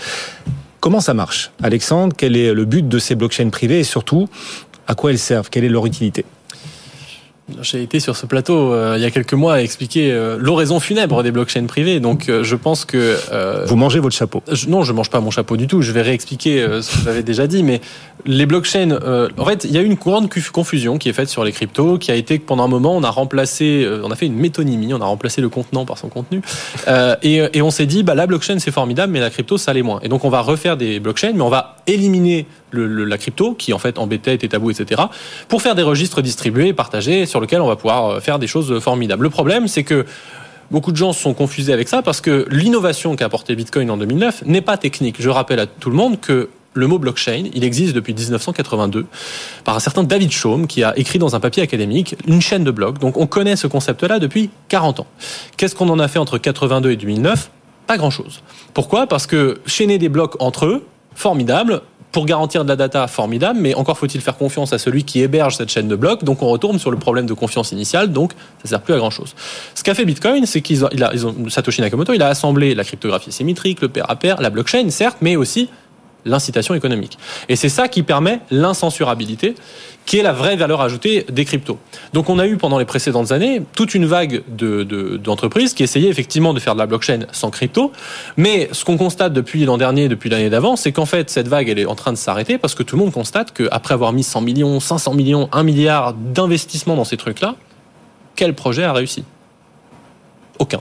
Comment 0.80 1.00
ça 1.00 1.14
marche? 1.14 1.50
Alexandre, 1.62 2.14
quel 2.14 2.36
est 2.36 2.52
le 2.52 2.66
but 2.66 2.86
de 2.86 2.98
ces 2.98 3.14
blockchains 3.14 3.48
privées 3.48 3.78
et 3.78 3.84
surtout, 3.84 4.28
à 4.86 4.94
quoi 4.94 5.12
elles 5.12 5.18
servent? 5.18 5.48
Quelle 5.48 5.64
est 5.64 5.70
leur 5.70 5.86
utilité? 5.86 6.26
J'ai 7.62 7.82
été 7.82 8.00
sur 8.00 8.16
ce 8.16 8.26
plateau 8.26 8.72
euh, 8.72 8.94
il 8.96 9.02
y 9.02 9.04
a 9.04 9.10
quelques 9.10 9.34
mois 9.34 9.54
à 9.54 9.60
expliquer 9.60 10.12
euh, 10.12 10.36
l'oraison 10.38 10.80
funèbre 10.80 11.22
des 11.22 11.30
blockchains 11.30 11.66
privées. 11.66 12.00
Donc, 12.00 12.28
euh, 12.28 12.42
je 12.42 12.56
pense 12.56 12.84
que 12.84 13.16
vous 13.66 13.76
mangez 13.76 13.98
votre 13.98 14.16
chapeau. 14.16 14.42
Je, 14.50 14.68
non, 14.68 14.82
je 14.82 14.92
mange 14.92 15.10
pas 15.10 15.20
mon 15.20 15.30
chapeau 15.30 15.56
du 15.56 15.66
tout. 15.66 15.82
Je 15.82 15.92
vais 15.92 16.02
réexpliquer 16.02 16.66
ce 16.80 16.90
que 16.90 17.04
j'avais 17.04 17.22
déjà 17.22 17.46
dit. 17.46 17.62
Mais 17.62 17.80
les 18.26 18.46
blockchains, 18.46 18.98
en 19.38 19.44
fait, 19.44 19.64
il 19.64 19.72
y 19.72 19.78
a 19.78 19.80
eu 19.82 19.86
une 19.86 19.94
grande 19.94 20.28
confusion 20.52 20.98
qui 20.98 21.08
est 21.08 21.12
faite 21.12 21.28
sur 21.28 21.44
les 21.44 21.52
cryptos, 21.52 21.98
qui 21.98 22.10
a 22.10 22.14
été 22.14 22.38
que 22.38 22.44
pendant 22.44 22.64
un 22.64 22.68
moment, 22.68 22.96
on 22.96 23.02
a 23.02 23.10
remplacé, 23.10 23.88
on 24.02 24.10
a 24.10 24.16
fait 24.16 24.26
une 24.26 24.36
métonymie, 24.36 24.92
on 24.94 25.00
a 25.00 25.04
remplacé 25.04 25.40
le 25.40 25.48
contenant 25.48 25.84
par 25.84 25.98
son 25.98 26.08
contenu, 26.08 26.42
et, 27.22 27.42
et 27.52 27.62
on 27.62 27.70
s'est 27.70 27.86
dit, 27.86 28.02
bah 28.02 28.14
la 28.14 28.26
blockchain 28.26 28.58
c'est 28.58 28.70
formidable, 28.70 29.12
mais 29.12 29.20
la 29.20 29.30
crypto 29.30 29.58
ça 29.58 29.72
l'est 29.72 29.82
moins. 29.82 30.00
Et 30.02 30.08
donc, 30.08 30.24
on 30.24 30.30
va 30.30 30.40
refaire 30.40 30.76
des 30.76 31.00
blockchains, 31.00 31.32
mais 31.34 31.42
on 31.42 31.50
va 31.50 31.76
éliminer 31.86 32.46
le, 32.70 33.04
la 33.04 33.18
crypto, 33.18 33.54
qui 33.54 33.72
en 33.72 33.78
fait 33.78 33.98
embêtait, 33.98 34.34
était 34.34 34.48
tabou, 34.48 34.70
etc., 34.70 35.02
pour 35.48 35.62
faire 35.62 35.74
des 35.74 35.82
registres 35.82 36.22
distribués, 36.22 36.72
partagés, 36.72 37.26
sur 37.26 37.40
lesquels 37.40 37.60
on 37.60 37.68
va 37.68 37.76
pouvoir 37.76 38.06
euh, 38.06 38.20
faire 38.20 38.38
des 38.38 38.46
choses 38.46 38.80
formidables. 38.80 39.22
Le 39.22 39.30
problème, 39.30 39.68
c'est 39.68 39.84
que 39.84 40.04
Beaucoup 40.70 40.92
de 40.92 40.96
gens 40.96 41.12
sont 41.12 41.34
confusés 41.34 41.72
avec 41.72 41.88
ça 41.88 42.00
parce 42.00 42.20
que 42.20 42.46
l'innovation 42.48 43.16
qu'a 43.16 43.24
apporté 43.24 43.56
Bitcoin 43.56 43.90
en 43.90 43.96
2009 43.96 44.44
n'est 44.46 44.60
pas 44.60 44.76
technique. 44.76 45.16
Je 45.18 45.28
rappelle 45.28 45.58
à 45.58 45.66
tout 45.66 45.90
le 45.90 45.96
monde 45.96 46.20
que 46.20 46.48
le 46.74 46.86
mot 46.86 47.00
blockchain, 47.00 47.46
il 47.52 47.64
existe 47.64 47.94
depuis 47.94 48.14
1982 48.14 49.06
par 49.64 49.74
un 49.74 49.80
certain 49.80 50.04
David 50.04 50.30
Chaum 50.30 50.68
qui 50.68 50.84
a 50.84 50.96
écrit 50.96 51.18
dans 51.18 51.34
un 51.34 51.40
papier 51.40 51.64
académique 51.64 52.14
une 52.28 52.40
chaîne 52.40 52.62
de 52.62 52.70
blocs. 52.70 52.98
Donc 53.00 53.16
on 53.16 53.26
connaît 53.26 53.56
ce 53.56 53.66
concept-là 53.66 54.20
depuis 54.20 54.50
40 54.68 55.00
ans. 55.00 55.06
Qu'est-ce 55.56 55.74
qu'on 55.74 55.88
en 55.88 55.98
a 55.98 56.06
fait 56.06 56.20
entre 56.20 56.38
82 56.38 56.92
et 56.92 56.96
2009 56.96 57.50
Pas 57.88 57.96
grand-chose. 57.96 58.42
Pourquoi? 58.72 59.08
Parce 59.08 59.26
que 59.26 59.60
chaîner 59.66 59.98
des 59.98 60.08
blocs 60.08 60.36
entre 60.38 60.66
eux, 60.66 60.86
formidable, 61.16 61.82
pour 62.12 62.26
garantir 62.26 62.64
de 62.64 62.68
la 62.68 62.76
data, 62.76 63.06
formidable, 63.06 63.58
mais 63.60 63.74
encore 63.74 63.96
faut-il 63.96 64.20
faire 64.20 64.36
confiance 64.36 64.72
à 64.72 64.78
celui 64.78 65.04
qui 65.04 65.20
héberge 65.20 65.56
cette 65.56 65.68
chaîne 65.68 65.88
de 65.88 65.96
blocs. 65.96 66.24
Donc 66.24 66.42
on 66.42 66.48
retourne 66.48 66.78
sur 66.78 66.90
le 66.90 66.96
problème 66.96 67.26
de 67.26 67.34
confiance 67.34 67.72
initiale, 67.72 68.12
donc 68.12 68.32
ça 68.62 68.70
sert 68.70 68.80
plus 68.80 68.94
à 68.94 68.98
grand 68.98 69.10
chose. 69.10 69.34
Ce 69.74 69.84
qu'a 69.84 69.94
fait 69.94 70.04
Bitcoin, 70.04 70.46
c'est 70.46 70.60
qu'ils 70.60 70.84
ont, 70.84 70.88
ils 70.92 71.26
ont, 71.26 71.48
Satoshi 71.48 71.80
Nakamoto, 71.80 72.12
il 72.12 72.22
a 72.22 72.28
assemblé 72.28 72.74
la 72.74 72.84
cryptographie 72.84 73.32
symétrique, 73.32 73.80
le 73.80 73.88
pair 73.88 74.10
à 74.10 74.16
pair, 74.16 74.40
la 74.40 74.50
blockchain, 74.50 74.90
certes, 74.90 75.18
mais 75.20 75.36
aussi 75.36 75.68
l'incitation 76.24 76.74
économique. 76.74 77.18
Et 77.48 77.56
c'est 77.56 77.68
ça 77.68 77.88
qui 77.88 78.02
permet 78.02 78.40
l'incensurabilité, 78.50 79.54
qui 80.06 80.18
est 80.18 80.22
la 80.22 80.32
vraie 80.32 80.56
valeur 80.56 80.80
ajoutée 80.80 81.24
des 81.30 81.44
cryptos. 81.44 81.78
Donc 82.12 82.28
on 82.28 82.38
a 82.38 82.46
eu 82.46 82.56
pendant 82.56 82.78
les 82.78 82.84
précédentes 82.84 83.32
années 83.32 83.62
toute 83.74 83.94
une 83.94 84.06
vague 84.06 84.42
d'entreprises 84.48 85.72
de, 85.72 85.76
qui 85.76 85.82
essayaient 85.82 86.08
effectivement 86.08 86.54
de 86.54 86.60
faire 86.60 86.74
de 86.74 86.80
la 86.80 86.86
blockchain 86.86 87.20
sans 87.32 87.50
crypto, 87.50 87.92
mais 88.36 88.68
ce 88.72 88.84
qu'on 88.84 88.96
constate 88.96 89.32
depuis 89.32 89.64
l'an 89.64 89.78
dernier, 89.78 90.08
depuis 90.08 90.30
l'année 90.30 90.50
d'avant, 90.50 90.76
c'est 90.76 90.92
qu'en 90.92 91.06
fait 91.06 91.30
cette 91.30 91.48
vague 91.48 91.68
elle 91.68 91.78
est 91.78 91.86
en 91.86 91.94
train 91.94 92.12
de 92.12 92.18
s'arrêter 92.18 92.58
parce 92.58 92.74
que 92.74 92.82
tout 92.82 92.96
le 92.96 93.02
monde 93.02 93.12
constate 93.12 93.52
qu'après 93.52 93.94
avoir 93.94 94.12
mis 94.12 94.24
100 94.24 94.40
millions, 94.40 94.80
500 94.80 95.14
millions, 95.14 95.48
1 95.52 95.62
milliard 95.62 96.14
d'investissements 96.14 96.96
dans 96.96 97.04
ces 97.04 97.16
trucs-là, 97.16 97.54
quel 98.34 98.54
projet 98.54 98.84
a 98.84 98.92
réussi? 98.92 99.24
Aucun 100.58 100.80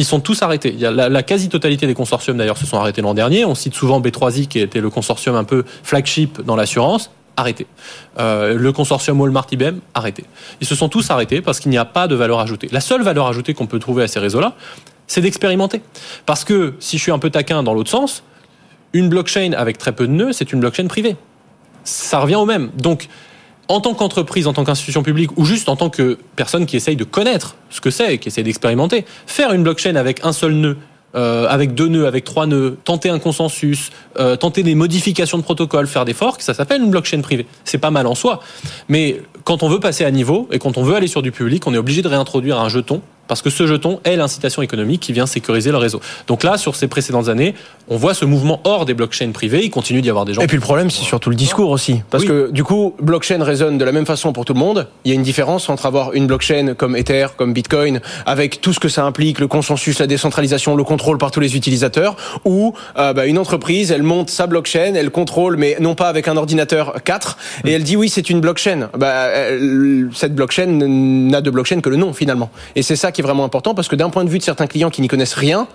ils 0.00 0.04
sont 0.06 0.20
tous 0.20 0.40
arrêtés. 0.40 0.70
Il 0.72 0.80
y 0.80 0.86
a 0.86 0.90
la, 0.90 1.22
quasi-totalité 1.22 1.86
des 1.86 1.92
consortiums 1.92 2.38
d'ailleurs 2.38 2.56
se 2.56 2.64
sont 2.64 2.78
arrêtés 2.78 3.02
l'an 3.02 3.12
dernier. 3.12 3.44
On 3.44 3.54
cite 3.54 3.74
souvent 3.74 4.00
B3I 4.00 4.48
qui 4.48 4.58
était 4.58 4.80
le 4.80 4.88
consortium 4.88 5.36
un 5.36 5.44
peu 5.44 5.62
flagship 5.82 6.40
dans 6.40 6.56
l'assurance. 6.56 7.10
Arrêté. 7.36 7.66
Euh, 8.18 8.54
le 8.54 8.72
consortium 8.72 9.20
Walmart 9.20 9.46
IBM, 9.52 9.80
arrêté. 9.92 10.24
Ils 10.62 10.66
se 10.66 10.74
sont 10.74 10.88
tous 10.88 11.10
arrêtés 11.10 11.42
parce 11.42 11.60
qu'il 11.60 11.70
n'y 11.70 11.76
a 11.76 11.84
pas 11.84 12.08
de 12.08 12.14
valeur 12.14 12.40
ajoutée. 12.40 12.68
La 12.72 12.80
seule 12.80 13.02
valeur 13.02 13.26
ajoutée 13.26 13.52
qu'on 13.52 13.66
peut 13.66 13.78
trouver 13.78 14.02
à 14.02 14.08
ces 14.08 14.20
réseaux-là, 14.20 14.54
c'est 15.06 15.20
d'expérimenter. 15.20 15.82
Parce 16.24 16.44
que 16.44 16.72
si 16.80 16.96
je 16.96 17.02
suis 17.02 17.12
un 17.12 17.18
peu 17.18 17.28
taquin 17.28 17.62
dans 17.62 17.74
l'autre 17.74 17.90
sens, 17.90 18.22
une 18.94 19.10
blockchain 19.10 19.52
avec 19.52 19.76
très 19.76 19.92
peu 19.92 20.06
de 20.06 20.12
nœuds, 20.12 20.32
c'est 20.32 20.50
une 20.50 20.60
blockchain 20.60 20.86
privée. 20.86 21.16
Ça 21.84 22.20
revient 22.20 22.36
au 22.36 22.46
même. 22.46 22.70
Donc, 22.78 23.08
en 23.70 23.80
tant 23.80 23.94
qu'entreprise, 23.94 24.48
en 24.48 24.52
tant 24.52 24.64
qu'institution 24.64 25.04
publique, 25.04 25.30
ou 25.38 25.44
juste 25.44 25.68
en 25.68 25.76
tant 25.76 25.90
que 25.90 26.18
personne 26.34 26.66
qui 26.66 26.76
essaye 26.76 26.96
de 26.96 27.04
connaître 27.04 27.54
ce 27.70 27.80
que 27.80 27.90
c'est, 27.90 28.18
qui 28.18 28.28
essaye 28.28 28.42
d'expérimenter, 28.42 29.04
faire 29.26 29.52
une 29.52 29.62
blockchain 29.62 29.94
avec 29.94 30.24
un 30.24 30.32
seul 30.32 30.54
nœud, 30.54 30.76
euh, 31.14 31.46
avec 31.48 31.74
deux 31.74 31.86
nœuds, 31.86 32.06
avec 32.06 32.24
trois 32.24 32.46
nœuds, 32.46 32.76
tenter 32.84 33.10
un 33.10 33.20
consensus, 33.20 33.90
euh, 34.18 34.34
tenter 34.34 34.64
des 34.64 34.74
modifications 34.74 35.38
de 35.38 35.44
protocole, 35.44 35.86
faire 35.86 36.04
des 36.04 36.14
forks, 36.14 36.42
ça 36.42 36.52
s'appelle 36.52 36.82
une 36.82 36.90
blockchain 36.90 37.20
privée. 37.20 37.46
C'est 37.64 37.78
pas 37.78 37.92
mal 37.92 38.08
en 38.08 38.16
soi, 38.16 38.40
mais 38.88 39.22
quand 39.44 39.62
on 39.62 39.68
veut 39.68 39.80
passer 39.80 40.04
à 40.04 40.10
niveau 40.10 40.48
et 40.50 40.58
quand 40.58 40.76
on 40.76 40.82
veut 40.82 40.96
aller 40.96 41.06
sur 41.06 41.22
du 41.22 41.30
public, 41.30 41.64
on 41.68 41.72
est 41.72 41.78
obligé 41.78 42.02
de 42.02 42.08
réintroduire 42.08 42.58
un 42.58 42.68
jeton 42.68 43.02
parce 43.30 43.42
que 43.42 43.50
ce 43.50 43.64
jeton 43.64 44.00
est 44.02 44.16
l'incitation 44.16 44.60
économique 44.60 45.00
qui 45.00 45.12
vient 45.12 45.24
sécuriser 45.24 45.70
le 45.70 45.76
réseau. 45.76 46.00
Donc 46.26 46.42
là, 46.42 46.58
sur 46.58 46.74
ces 46.74 46.88
précédentes 46.88 47.28
années, 47.28 47.54
on 47.88 47.96
voit 47.96 48.12
ce 48.12 48.24
mouvement 48.24 48.60
hors 48.64 48.86
des 48.86 48.92
blockchains 48.92 49.30
privées. 49.30 49.60
Il 49.62 49.70
continue 49.70 50.02
d'y 50.02 50.10
avoir 50.10 50.24
des 50.24 50.34
gens. 50.34 50.42
Et 50.42 50.48
puis 50.48 50.56
le 50.56 50.62
problème, 50.62 50.90
c'est 50.90 51.04
surtout 51.04 51.30
le 51.30 51.36
discours 51.36 51.70
aussi, 51.70 52.02
parce 52.10 52.24
que 52.24 52.50
du 52.50 52.64
coup, 52.64 52.96
blockchain 53.00 53.40
résonne 53.44 53.78
de 53.78 53.84
la 53.84 53.92
même 53.92 54.04
façon 54.04 54.32
pour 54.32 54.44
tout 54.44 54.52
le 54.52 54.58
monde. 54.58 54.88
Il 55.04 55.10
y 55.10 55.12
a 55.12 55.14
une 55.14 55.22
différence 55.22 55.68
entre 55.68 55.86
avoir 55.86 56.12
une 56.12 56.26
blockchain 56.26 56.74
comme 56.76 56.96
Ether, 56.96 57.28
comme 57.36 57.52
Bitcoin, 57.52 58.00
avec 58.26 58.60
tout 58.60 58.72
ce 58.72 58.80
que 58.80 58.88
ça 58.88 59.04
implique, 59.04 59.38
le 59.38 59.46
consensus, 59.46 60.00
la 60.00 60.08
décentralisation, 60.08 60.74
le 60.74 60.82
contrôle 60.82 61.18
par 61.18 61.30
tous 61.30 61.38
les 61.38 61.54
utilisateurs, 61.54 62.16
ou 62.44 62.74
euh, 62.98 63.12
bah, 63.12 63.26
une 63.26 63.38
entreprise, 63.38 63.92
elle 63.92 64.02
monte 64.02 64.30
sa 64.30 64.48
blockchain, 64.48 64.94
elle 64.96 65.10
contrôle, 65.10 65.56
mais 65.56 65.76
non 65.78 65.94
pas 65.94 66.08
avec 66.08 66.26
un 66.26 66.36
ordinateur 66.36 66.96
4, 67.04 67.38
et 67.64 67.70
elle 67.70 67.84
dit 67.84 67.96
oui, 67.96 68.08
c'est 68.08 68.28
une 68.28 68.40
blockchain. 68.40 68.88
Bah, 68.98 69.28
cette 70.14 70.34
blockchain 70.34 70.66
n'a 70.66 71.40
de 71.40 71.50
blockchain 71.50 71.80
que 71.80 71.90
le 71.90 71.96
nom 71.96 72.12
finalement. 72.12 72.50
Et 72.74 72.82
c'est 72.82 72.96
ça 72.96 73.12
qui 73.12 73.19
vraiment 73.22 73.44
important 73.44 73.74
parce 73.74 73.88
que 73.88 73.96
d'un 73.96 74.10
point 74.10 74.24
de 74.24 74.30
vue 74.30 74.38
de 74.38 74.44
certains 74.44 74.66
clients 74.66 74.90
qui 74.90 75.02
n'y 75.02 75.08
connaissent 75.08 75.34
rien, 75.34 75.66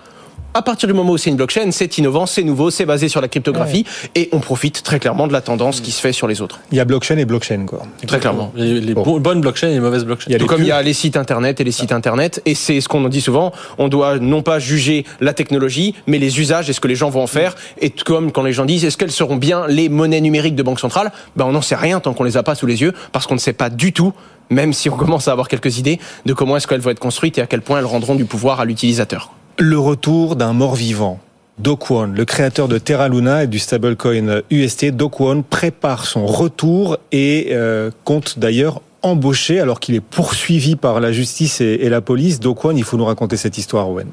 à 0.56 0.62
partir 0.62 0.86
du 0.86 0.94
moment 0.94 1.12
où 1.12 1.18
c'est 1.18 1.28
une 1.28 1.36
blockchain, 1.36 1.70
c'est 1.70 1.98
innovant, 1.98 2.24
c'est 2.24 2.42
nouveau, 2.42 2.70
c'est 2.70 2.86
basé 2.86 3.08
sur 3.08 3.20
la 3.20 3.28
cryptographie 3.28 3.84
et 4.14 4.30
on 4.32 4.40
profite 4.40 4.82
très 4.82 4.98
clairement 4.98 5.26
de 5.26 5.32
la 5.34 5.42
tendance 5.42 5.82
qui 5.82 5.90
se 5.90 6.00
fait 6.00 6.12
sur 6.12 6.26
les 6.26 6.40
autres. 6.40 6.60
Il 6.72 6.78
y 6.78 6.80
a 6.80 6.86
blockchain 6.86 7.18
et 7.18 7.26
blockchain 7.26 7.66
quoi. 7.66 7.82
Très 8.06 8.18
clairement. 8.18 8.52
Les, 8.56 8.94
bonnes 8.94 9.42
blockchains 9.42 9.68
et 9.68 9.74
les 9.74 9.80
mauvaises 9.80 10.06
blockchains. 10.06 10.34
Tout 10.38 10.46
comme 10.46 10.62
il 10.62 10.68
y 10.68 10.72
a 10.72 10.80
les 10.80 10.94
sites 10.94 11.18
internet 11.18 11.60
et 11.60 11.64
les 11.64 11.72
sites 11.72 11.92
internet 11.92 12.40
et 12.46 12.54
c'est 12.54 12.80
ce 12.80 12.88
qu'on 12.88 13.06
dit 13.08 13.20
souvent, 13.20 13.52
on 13.76 13.88
doit 13.88 14.18
non 14.18 14.40
pas 14.40 14.58
juger 14.58 15.04
la 15.20 15.34
technologie 15.34 15.94
mais 16.06 16.16
les 16.16 16.40
usages 16.40 16.70
et 16.70 16.72
ce 16.72 16.80
que 16.80 16.88
les 16.88 16.96
gens 16.96 17.10
vont 17.10 17.22
en 17.22 17.26
faire 17.26 17.54
et 17.82 17.90
comme 17.90 18.32
quand 18.32 18.42
les 18.42 18.54
gens 18.54 18.64
disent 18.64 18.86
est-ce 18.86 18.96
qu'elles 18.96 19.12
seront 19.12 19.36
bien 19.36 19.66
les 19.66 19.90
monnaies 19.90 20.22
numériques 20.22 20.54
de 20.54 20.62
banque 20.62 20.80
centrale? 20.80 21.12
Ben 21.36 21.44
on 21.44 21.52
n'en 21.52 21.60
sait 21.60 21.76
rien 21.76 22.00
tant 22.00 22.14
qu'on 22.14 22.24
les 22.24 22.38
a 22.38 22.42
pas 22.42 22.54
sous 22.54 22.66
les 22.66 22.80
yeux 22.80 22.94
parce 23.12 23.26
qu'on 23.26 23.34
ne 23.34 23.40
sait 23.40 23.52
pas 23.52 23.68
du 23.68 23.92
tout 23.92 24.14
même 24.50 24.72
si 24.72 24.88
on 24.88 24.96
commence 24.96 25.28
à 25.28 25.32
avoir 25.32 25.48
quelques 25.48 25.78
idées 25.78 25.98
de 26.24 26.32
comment 26.32 26.56
est-ce 26.56 26.66
qu'elles 26.66 26.80
vont 26.80 26.90
être 26.90 26.98
construites 26.98 27.38
et 27.38 27.40
à 27.40 27.46
quel 27.46 27.62
point 27.62 27.78
elles 27.78 27.84
rendront 27.84 28.14
du 28.14 28.24
pouvoir 28.24 28.60
à 28.60 28.64
l'utilisateur. 28.64 29.32
Le 29.58 29.78
retour 29.78 30.36
d'un 30.36 30.52
mort-vivant. 30.52 31.18
Do 31.58 31.78
le 32.12 32.24
créateur 32.24 32.68
de 32.68 32.76
Terra 32.76 33.08
Luna 33.08 33.44
et 33.44 33.46
du 33.46 33.58
stablecoin 33.58 34.42
UST, 34.50 34.90
Do 34.90 35.10
prépare 35.48 36.04
son 36.04 36.26
retour 36.26 36.98
et 37.12 37.48
euh, 37.52 37.90
compte 38.04 38.38
d'ailleurs 38.38 38.82
embaucher 39.00 39.60
alors 39.60 39.80
qu'il 39.80 39.94
est 39.94 40.00
poursuivi 40.00 40.76
par 40.76 41.00
la 41.00 41.12
justice 41.12 41.62
et, 41.62 41.88
la 41.88 42.02
police. 42.02 42.40
Do 42.40 42.54
il 42.74 42.84
faut 42.84 42.98
nous 42.98 43.06
raconter 43.06 43.38
cette 43.38 43.56
histoire, 43.56 43.88
Owen. 43.88 44.08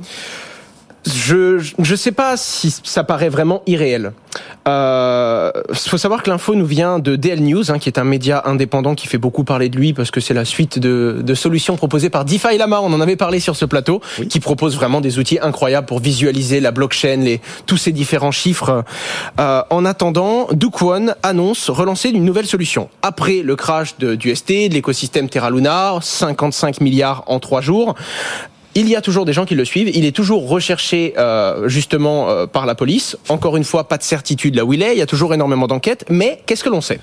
Je 1.06 1.60
je 1.80 1.96
sais 1.96 2.12
pas 2.12 2.38
si 2.38 2.74
ça 2.84 3.04
paraît 3.04 3.30
vraiment 3.30 3.62
irréel. 3.68 4.14
Euh, 4.68 5.52
faut 5.74 5.98
savoir 5.98 6.24
que 6.24 6.30
l'info 6.30 6.56
nous 6.56 6.66
vient 6.66 7.00
de 7.00 7.16
DL 7.16 7.42
News, 7.42 7.72
hein, 7.72 7.80
qui 7.80 7.90
est 7.90 8.00
un 8.00 8.04
média 8.04 8.44
indépendant 8.46 8.96
qui 8.96 9.08
fait 9.08 9.18
beaucoup 9.18 9.44
parler 9.44 9.70
de 9.70 9.78
lui 9.78 9.94
parce 9.94 10.12
que 10.12 10.22
c'est 10.22 10.34
la 10.34 10.46
suite 10.46 10.80
de, 10.80 11.22
de, 11.22 11.34
solutions 11.36 11.76
proposées 11.76 12.10
par 12.10 12.24
DeFi 12.24 12.58
Lama. 12.58 12.80
On 12.82 12.94
en 12.94 13.02
avait 13.02 13.18
parlé 13.18 13.40
sur 13.40 13.56
ce 13.56 13.66
plateau, 13.66 14.02
qui 14.30 14.40
propose 14.40 14.76
vraiment 14.76 15.02
des 15.02 15.20
outils 15.20 15.40
incroyables 15.42 15.88
pour 15.88 16.00
visualiser 16.00 16.60
la 16.62 16.72
blockchain, 16.72 17.18
les 17.18 17.42
tous 17.66 17.78
ces 17.78 17.92
différents 17.92 18.32
chiffres. 18.32 18.84
Euh, 19.40 19.62
en 19.70 19.86
attendant, 19.86 20.48
Dukwon 20.54 21.14
annonce 21.24 21.70
relancer 21.70 22.10
une 22.10 22.24
nouvelle 22.24 22.48
solution 22.48 22.90
après 23.02 23.42
le 23.42 23.56
crash 23.56 23.98
de, 23.98 24.16
du 24.16 24.34
ST, 24.36 24.70
de 24.70 24.74
l'écosystème 24.74 25.30
Terra 25.30 25.52
Luna, 25.52 26.00
55 26.02 26.80
milliards 26.82 27.24
en 27.28 27.40
trois 27.40 27.62
jours. 27.62 27.96
Il 28.76 28.90
y 28.90 28.96
a 28.96 29.02
toujours 29.02 29.26
des 29.26 29.34
gens 29.34 29.46
qui 29.46 29.56
le 29.56 29.66
suivent. 29.66 29.90
Il 29.94 30.06
est 30.06 30.16
toujours 30.16 30.48
recherché 30.48 31.14
euh, 31.18 31.68
justement 31.68 32.30
euh, 32.30 32.48
par 32.48 32.66
la 32.66 32.74
police. 32.74 33.18
Encore 33.30 33.56
une 33.56 33.64
fois, 33.64 33.88
pas 33.88 33.98
de 33.98 34.04
certitude 34.04 34.56
là 34.56 34.66
où 34.66 34.74
il 34.74 34.82
est. 34.82 34.94
Il 34.94 35.00
y 35.00 35.02
a 35.02 35.06
toujours 35.06 35.34
énormément 35.34 35.68
d'enquêtes. 35.68 36.06
Mais 36.10 36.42
qu'est-ce 36.46 36.64
que 36.64 36.70
l'on 36.70 36.82
sait? 36.82 37.00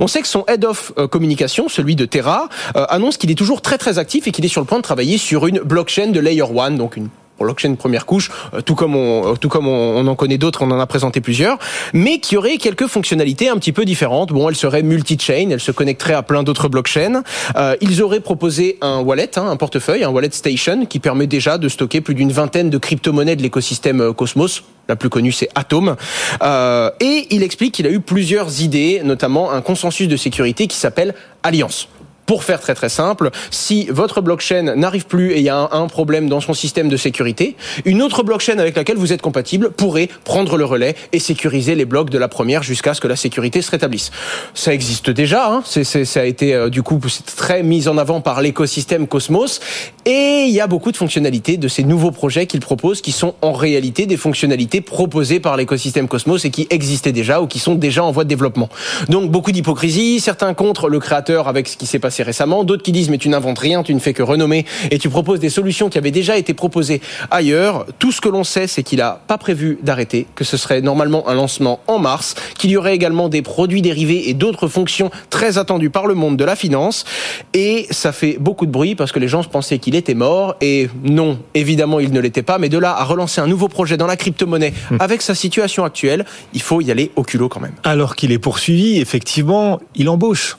On 0.00 0.06
sait 0.06 0.20
que 0.20 0.28
son 0.28 0.44
head 0.48 0.64
of 0.64 0.92
euh, 0.98 1.08
communication, 1.08 1.68
celui 1.68 1.96
de 1.96 2.04
Terra, 2.04 2.48
annonce 2.74 3.16
qu'il 3.16 3.30
est 3.30 3.36
toujours 3.36 3.62
très 3.62 3.78
très 3.78 3.98
actif 3.98 4.26
et 4.26 4.32
qu'il 4.32 4.44
est 4.44 4.48
sur 4.48 4.60
le 4.60 4.66
point 4.66 4.78
de 4.78 4.82
travailler 4.82 5.18
sur 5.18 5.46
une 5.46 5.60
blockchain 5.60 6.08
de 6.08 6.20
layer 6.20 6.42
one, 6.42 6.76
donc 6.76 6.96
une 6.96 7.08
blockchain 7.42 7.74
première 7.74 8.06
couche, 8.06 8.30
euh, 8.54 8.60
tout 8.60 8.74
comme 8.74 8.96
on, 8.96 9.34
tout 9.36 9.48
comme 9.48 9.66
on, 9.66 10.06
en 10.06 10.14
connaît 10.14 10.38
d'autres, 10.38 10.62
on 10.62 10.70
en 10.70 10.78
a 10.78 10.86
présenté 10.86 11.20
plusieurs, 11.20 11.58
mais 11.92 12.18
qui 12.18 12.36
aurait 12.36 12.56
quelques 12.56 12.86
fonctionnalités 12.86 13.48
un 13.48 13.56
petit 13.56 13.72
peu 13.72 13.84
différentes. 13.84 14.32
Bon, 14.32 14.48
elle 14.48 14.56
serait 14.56 14.82
multi-chain, 14.82 15.50
elle 15.50 15.60
se 15.60 15.72
connecterait 15.72 16.14
à 16.14 16.22
plein 16.22 16.42
d'autres 16.42 16.68
blockchains. 16.68 17.22
Euh, 17.56 17.76
ils 17.80 18.02
auraient 18.02 18.20
proposé 18.20 18.78
un 18.80 19.00
wallet, 19.00 19.38
hein, 19.38 19.46
un 19.48 19.56
portefeuille, 19.56 20.04
un 20.04 20.10
wallet 20.10 20.30
station, 20.30 20.86
qui 20.86 20.98
permet 20.98 21.26
déjà 21.26 21.58
de 21.58 21.68
stocker 21.68 22.00
plus 22.00 22.14
d'une 22.14 22.32
vingtaine 22.32 22.70
de 22.70 22.78
crypto-monnaies 22.78 23.36
de 23.36 23.42
l'écosystème 23.42 24.00
euh, 24.00 24.12
Cosmos. 24.12 24.62
La 24.88 24.96
plus 24.96 25.08
connue, 25.08 25.32
c'est 25.32 25.48
Atom. 25.54 25.96
Euh, 26.42 26.90
et 27.00 27.26
il 27.30 27.42
explique 27.42 27.74
qu'il 27.74 27.86
a 27.86 27.90
eu 27.90 28.00
plusieurs 28.00 28.60
idées, 28.60 29.00
notamment 29.02 29.50
un 29.50 29.62
consensus 29.62 30.08
de 30.08 30.16
sécurité 30.16 30.66
qui 30.66 30.76
s'appelle 30.76 31.14
Alliance. 31.42 31.88
Pour 32.26 32.44
faire 32.44 32.60
très 32.60 32.74
très 32.74 32.88
simple, 32.88 33.30
si 33.50 33.86
votre 33.90 34.22
blockchain 34.22 34.74
n'arrive 34.76 35.06
plus 35.06 35.32
et 35.32 35.38
il 35.38 35.44
y 35.44 35.50
a 35.50 35.68
un, 35.72 35.86
problème 35.86 36.28
dans 36.28 36.40
son 36.40 36.54
système 36.54 36.88
de 36.88 36.96
sécurité, 36.96 37.56
une 37.84 38.00
autre 38.00 38.22
blockchain 38.22 38.58
avec 38.58 38.76
laquelle 38.76 38.96
vous 38.96 39.12
êtes 39.12 39.20
compatible 39.20 39.70
pourrait 39.70 40.08
prendre 40.24 40.56
le 40.56 40.64
relais 40.64 40.94
et 41.12 41.18
sécuriser 41.18 41.74
les 41.74 41.84
blocs 41.84 42.08
de 42.08 42.16
la 42.16 42.28
première 42.28 42.62
jusqu'à 42.62 42.94
ce 42.94 43.00
que 43.00 43.08
la 43.08 43.16
sécurité 43.16 43.60
se 43.60 43.70
rétablisse. 43.70 44.10
Ça 44.54 44.72
existe 44.72 45.10
déjà, 45.10 45.48
hein 45.48 45.62
ça 45.64 46.20
a 46.20 46.24
été 46.24 46.54
euh, 46.54 46.70
du 46.70 46.82
coup 46.82 46.98
très 47.36 47.62
mis 47.62 47.88
en 47.88 47.98
avant 47.98 48.20
par 48.20 48.40
l'écosystème 48.40 49.06
Cosmos 49.06 49.60
et 50.06 50.44
il 50.46 50.54
y 50.54 50.60
a 50.60 50.66
beaucoup 50.66 50.92
de 50.92 50.96
fonctionnalités 50.96 51.58
de 51.58 51.68
ces 51.68 51.84
nouveaux 51.84 52.10
projets 52.10 52.46
qu'il 52.46 52.60
propose 52.60 53.02
qui 53.02 53.12
sont 53.12 53.34
en 53.42 53.52
réalité 53.52 54.06
des 54.06 54.16
fonctionnalités 54.16 54.80
proposées 54.80 55.40
par 55.40 55.56
l'écosystème 55.56 56.08
Cosmos 56.08 56.44
et 56.44 56.50
qui 56.50 56.66
existaient 56.70 57.12
déjà 57.12 57.42
ou 57.42 57.46
qui 57.46 57.58
sont 57.58 57.74
déjà 57.74 58.02
en 58.02 58.12
voie 58.12 58.24
de 58.24 58.28
développement. 58.28 58.68
Donc 59.08 59.30
beaucoup 59.30 59.52
d'hypocrisie, 59.52 60.20
certains 60.20 60.54
contre 60.54 60.88
le 60.88 60.98
créateur 60.98 61.48
avec 61.48 61.68
ce 61.68 61.76
qui 61.76 61.86
s'est 61.86 61.98
passé 61.98 62.13
récemment, 62.22 62.64
d'autres 62.64 62.82
qui 62.82 62.92
disent 62.92 63.10
mais 63.10 63.18
tu 63.18 63.28
n'inventes 63.28 63.58
rien, 63.58 63.82
tu 63.82 63.94
ne 63.94 64.00
fais 64.00 64.12
que 64.12 64.22
renommer 64.22 64.64
et 64.90 64.98
tu 64.98 65.08
proposes 65.08 65.40
des 65.40 65.50
solutions 65.50 65.88
qui 65.88 65.98
avaient 65.98 66.10
déjà 66.10 66.36
été 66.36 66.54
proposées 66.54 67.00
ailleurs. 67.30 67.86
Tout 67.98 68.12
ce 68.12 68.20
que 68.20 68.28
l'on 68.28 68.44
sait, 68.44 68.66
c'est 68.66 68.82
qu'il 68.82 69.00
a 69.00 69.20
pas 69.26 69.38
prévu 69.38 69.78
d'arrêter, 69.82 70.26
que 70.34 70.44
ce 70.44 70.56
serait 70.56 70.80
normalement 70.80 71.28
un 71.28 71.34
lancement 71.34 71.80
en 71.86 71.98
mars, 71.98 72.34
qu'il 72.58 72.70
y 72.70 72.76
aurait 72.76 72.94
également 72.94 73.28
des 73.28 73.42
produits 73.42 73.82
dérivés 73.82 74.28
et 74.28 74.34
d'autres 74.34 74.68
fonctions 74.68 75.10
très 75.30 75.58
attendues 75.58 75.90
par 75.90 76.06
le 76.06 76.14
monde 76.14 76.36
de 76.36 76.44
la 76.44 76.56
finance. 76.56 77.04
Et 77.52 77.86
ça 77.90 78.12
fait 78.12 78.36
beaucoup 78.38 78.66
de 78.66 78.70
bruit 78.70 78.94
parce 78.94 79.12
que 79.12 79.18
les 79.18 79.28
gens 79.28 79.42
pensaient 79.44 79.78
qu'il 79.78 79.94
était 79.94 80.14
mort 80.14 80.56
et 80.60 80.88
non, 81.02 81.38
évidemment 81.54 82.00
il 82.00 82.12
ne 82.12 82.20
l'était 82.20 82.42
pas, 82.42 82.58
mais 82.58 82.68
de 82.68 82.78
là 82.78 82.94
à 82.96 83.04
relancer 83.04 83.40
un 83.40 83.46
nouveau 83.46 83.68
projet 83.68 83.96
dans 83.96 84.06
la 84.06 84.16
crypto-monnaie 84.16 84.72
hmm. 84.90 84.96
avec 85.00 85.22
sa 85.22 85.34
situation 85.34 85.84
actuelle, 85.84 86.24
il 86.52 86.62
faut 86.62 86.80
y 86.80 86.90
aller 86.90 87.10
au 87.16 87.22
culot 87.22 87.48
quand 87.48 87.60
même. 87.60 87.74
Alors 87.84 88.16
qu'il 88.16 88.32
est 88.32 88.38
poursuivi, 88.38 89.00
effectivement, 89.00 89.80
il 89.94 90.08
embauche. 90.08 90.56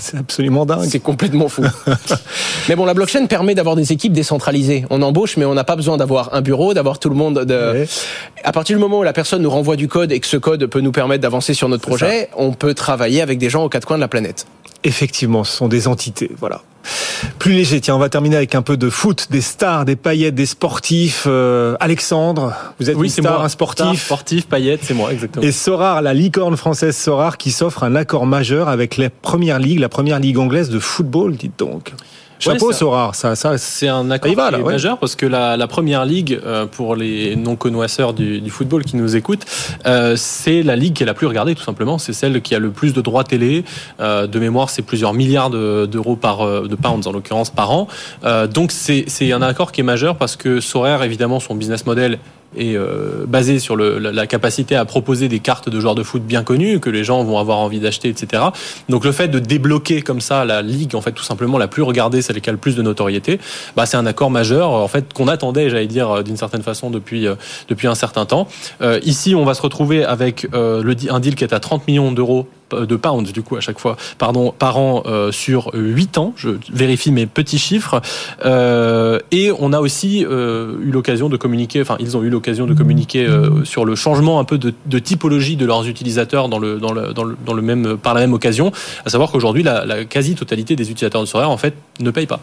C'est 0.00 0.16
absolument 0.16 0.64
dingue. 0.66 0.88
C'est 0.88 1.00
complètement 1.00 1.48
fou. 1.48 1.62
mais 2.68 2.74
bon, 2.74 2.84
la 2.84 2.94
blockchain 2.94 3.26
permet 3.26 3.54
d'avoir 3.54 3.76
des 3.76 3.92
équipes 3.92 4.12
décentralisées. 4.12 4.84
On 4.90 5.02
embauche, 5.02 5.36
mais 5.36 5.44
on 5.44 5.54
n'a 5.54 5.64
pas 5.64 5.76
besoin 5.76 5.96
d'avoir 5.96 6.34
un 6.34 6.40
bureau, 6.40 6.74
d'avoir 6.74 6.98
tout 6.98 7.10
le 7.10 7.14
monde. 7.14 7.44
De... 7.44 7.86
À 8.42 8.52
partir 8.52 8.76
du 8.76 8.80
moment 8.80 9.00
où 9.00 9.02
la 9.02 9.12
personne 9.12 9.42
nous 9.42 9.50
renvoie 9.50 9.76
du 9.76 9.88
code 9.88 10.10
et 10.10 10.20
que 10.20 10.26
ce 10.26 10.36
code 10.36 10.66
peut 10.66 10.80
nous 10.80 10.92
permettre 10.92 11.22
d'avancer 11.22 11.54
sur 11.54 11.68
notre 11.68 11.86
projet, 11.86 12.30
on 12.36 12.52
peut 12.52 12.74
travailler 12.74 13.20
avec 13.20 13.38
des 13.38 13.50
gens 13.50 13.64
aux 13.64 13.68
quatre 13.68 13.86
coins 13.86 13.98
de 13.98 14.02
la 14.02 14.08
planète. 14.08 14.46
Effectivement, 14.84 15.44
ce 15.44 15.56
sont 15.56 15.68
des 15.68 15.88
entités. 15.88 16.30
Voilà. 16.38 16.62
Plus 17.38 17.52
léger, 17.52 17.80
tiens, 17.80 17.96
on 17.96 17.98
va 17.98 18.08
terminer 18.08 18.36
avec 18.36 18.54
un 18.54 18.62
peu 18.62 18.76
de 18.76 18.88
foot, 18.88 19.26
des 19.30 19.42
stars, 19.42 19.84
des 19.84 19.96
paillettes, 19.96 20.34
des 20.34 20.46
sportifs. 20.46 21.24
Euh, 21.26 21.76
Alexandre, 21.80 22.54
vous 22.78 22.88
êtes 22.88 22.96
oui, 22.96 23.06
une 23.08 23.12
star, 23.12 23.34
moi. 23.34 23.44
un 23.44 23.48
sportif. 23.48 24.04
sportif, 24.04 24.46
paillettes, 24.46 24.80
c'est 24.82 24.94
moi, 24.94 25.12
exactement. 25.12 25.44
Et 25.44 25.52
Sorar, 25.52 26.00
la 26.00 26.14
licorne 26.14 26.56
française 26.56 26.96
Sorar, 26.96 27.36
qui 27.36 27.50
s'offre 27.50 27.84
un 27.84 27.94
accord 27.94 28.26
majeur 28.26 28.68
avec 28.68 28.96
la 28.96 29.10
première 29.10 29.58
ligue, 29.58 29.80
la 29.80 29.90
première 29.90 30.18
ligue 30.18 30.38
anglaise 30.38 30.70
de 30.70 30.78
football, 30.78 31.36
dites 31.36 31.58
donc. 31.58 31.92
Chapeau, 32.40 32.72
Sora, 32.72 33.10
ça, 33.12 33.36
ça, 33.36 33.58
c'est 33.58 33.88
un 33.88 34.10
accord 34.10 34.34
majeur 34.64 34.98
parce 34.98 35.14
que 35.14 35.26
la, 35.26 35.56
la 35.56 35.66
première 35.66 36.04
ligue, 36.06 36.40
euh, 36.44 36.66
pour 36.66 36.96
les 36.96 37.36
non 37.36 37.54
connoisseurs 37.54 38.14
du, 38.14 38.40
du, 38.40 38.50
football 38.50 38.84
qui 38.84 38.96
nous 38.96 39.14
écoutent, 39.14 39.44
euh, 39.86 40.14
c'est 40.16 40.62
la 40.62 40.74
ligue 40.74 40.94
qui 40.94 41.02
est 41.02 41.06
la 41.06 41.14
plus 41.14 41.26
regardée, 41.26 41.54
tout 41.54 41.62
simplement. 41.62 41.98
C'est 41.98 42.14
celle 42.14 42.40
qui 42.40 42.54
a 42.54 42.58
le 42.58 42.70
plus 42.70 42.94
de 42.94 43.00
droits 43.00 43.24
télé. 43.24 43.64
Euh, 44.00 44.26
de 44.26 44.38
mémoire, 44.38 44.70
c'est 44.70 44.82
plusieurs 44.82 45.12
milliards 45.12 45.50
d'euros 45.50 46.16
par 46.16 46.40
euh, 46.40 46.66
de 46.66 46.74
pounds 46.74 47.06
en 47.06 47.12
l'occurrence 47.12 47.50
par 47.50 47.70
an. 47.70 47.88
Euh, 48.24 48.46
donc 48.46 48.72
c'est 48.72 49.32
un 49.32 49.42
accord 49.42 49.72
qui 49.72 49.82
est 49.82 49.84
majeur 49.84 50.16
parce 50.16 50.36
que 50.36 50.60
Sorare, 50.60 51.04
évidemment, 51.04 51.40
son 51.40 51.54
business 51.54 51.86
model 51.86 52.18
est 52.56 52.76
euh, 52.76 53.24
basé 53.26 53.58
sur 53.58 53.76
le, 53.76 53.98
la, 53.98 54.26
capacité 54.26 54.76
à 54.76 54.84
proposer 54.84 55.28
des 55.28 55.38
cartes 55.38 55.68
de 55.68 55.80
joueurs 55.80 55.94
de 55.94 56.02
foot 56.02 56.22
bien 56.22 56.42
connus 56.42 56.80
que 56.80 56.90
les 56.90 57.04
gens 57.04 57.22
vont 57.24 57.38
avoir 57.38 57.58
envie 57.58 57.80
d'acheter, 57.80 58.08
etc. 58.08 58.42
Donc 58.88 59.04
le 59.04 59.12
fait 59.12 59.28
de 59.28 59.38
débloquer 59.38 60.02
comme 60.02 60.20
ça 60.20 60.44
la 60.44 60.62
ligue, 60.62 60.94
en 60.94 61.00
fait 61.00 61.12
tout 61.12 61.22
simplement 61.22 61.58
la 61.58 61.68
plus 61.68 61.82
regardée, 61.82 62.22
celle 62.22 62.40
qui 62.40 62.48
a 62.48 62.52
le 62.52 62.58
plus 62.58 62.76
de 62.76 62.82
notoriété, 62.82 63.40
bah, 63.76 63.86
c'est 63.86 63.96
un 63.96 64.06
accord 64.06 64.30
majeur 64.30 64.70
en 64.70 64.88
fait 64.88 65.12
qu'on 65.12 65.28
attendait, 65.28 65.70
j'allais 65.70 65.86
dire 65.86 66.22
d'une 66.24 66.36
certaine 66.36 66.62
façon 66.62 66.90
depuis 66.90 67.26
euh, 67.26 67.36
depuis 67.68 67.86
un 67.88 67.94
certain 67.94 68.26
temps. 68.26 68.48
Euh, 68.82 69.00
ici, 69.04 69.34
on 69.34 69.44
va 69.44 69.54
se 69.54 69.62
retrouver 69.62 70.04
avec 70.04 70.46
euh, 70.54 70.82
le, 70.82 70.94
un 71.10 71.20
deal 71.20 71.34
qui 71.34 71.44
est 71.44 71.52
à 71.52 71.60
30 71.60 71.86
millions 71.86 72.12
d'euros 72.12 72.48
de 72.74 72.96
pounds 72.96 73.32
du 73.32 73.42
coup 73.42 73.56
à 73.56 73.60
chaque 73.60 73.78
fois. 73.78 73.96
Pardon 74.18 74.52
par 74.56 74.78
an 74.78 75.02
euh, 75.06 75.32
sur 75.32 75.70
8 75.74 76.18
ans. 76.18 76.32
Je 76.36 76.50
vérifie 76.72 77.12
mes 77.12 77.26
petits 77.26 77.58
chiffres. 77.58 78.00
Euh, 78.44 79.18
et 79.30 79.50
on 79.58 79.72
a 79.72 79.80
aussi 79.80 80.24
euh, 80.24 80.76
eu 80.82 80.90
l'occasion 80.90 81.28
de 81.28 81.36
communiquer 81.36 81.80
enfin 81.80 81.96
ils 82.00 82.16
ont 82.16 82.22
eu 82.22 82.30
l'occasion 82.30 82.66
de 82.66 82.74
communiquer 82.74 83.26
sur 83.64 83.84
le 83.84 83.94
changement 83.94 84.38
un 84.40 84.44
peu 84.44 84.58
de, 84.58 84.98
typologie 84.98 85.56
de 85.56 85.66
leurs 85.66 85.86
utilisateurs 85.86 86.48
dans 86.48 86.58
le 86.58 86.78
dans 86.78 86.92
le, 86.92 87.12
dans 87.12 87.24
le, 87.24 87.36
dans 87.44 87.54
le 87.54 87.62
même 87.62 87.96
par 87.96 88.14
la 88.14 88.20
même 88.20 88.32
occasion. 88.32 88.72
À 89.04 89.10
savoir 89.10 89.30
qu'aujourd'hui 89.30 89.62
la, 89.62 89.84
la 89.84 90.04
quasi 90.04 90.34
totalité 90.34 90.76
des 90.76 90.90
utilisateurs 90.90 91.20
de 91.20 91.26
Sorare 91.26 91.50
en 91.50 91.56
fait 91.56 91.74
ne 92.00 92.10
payent 92.10 92.26
pas. 92.26 92.40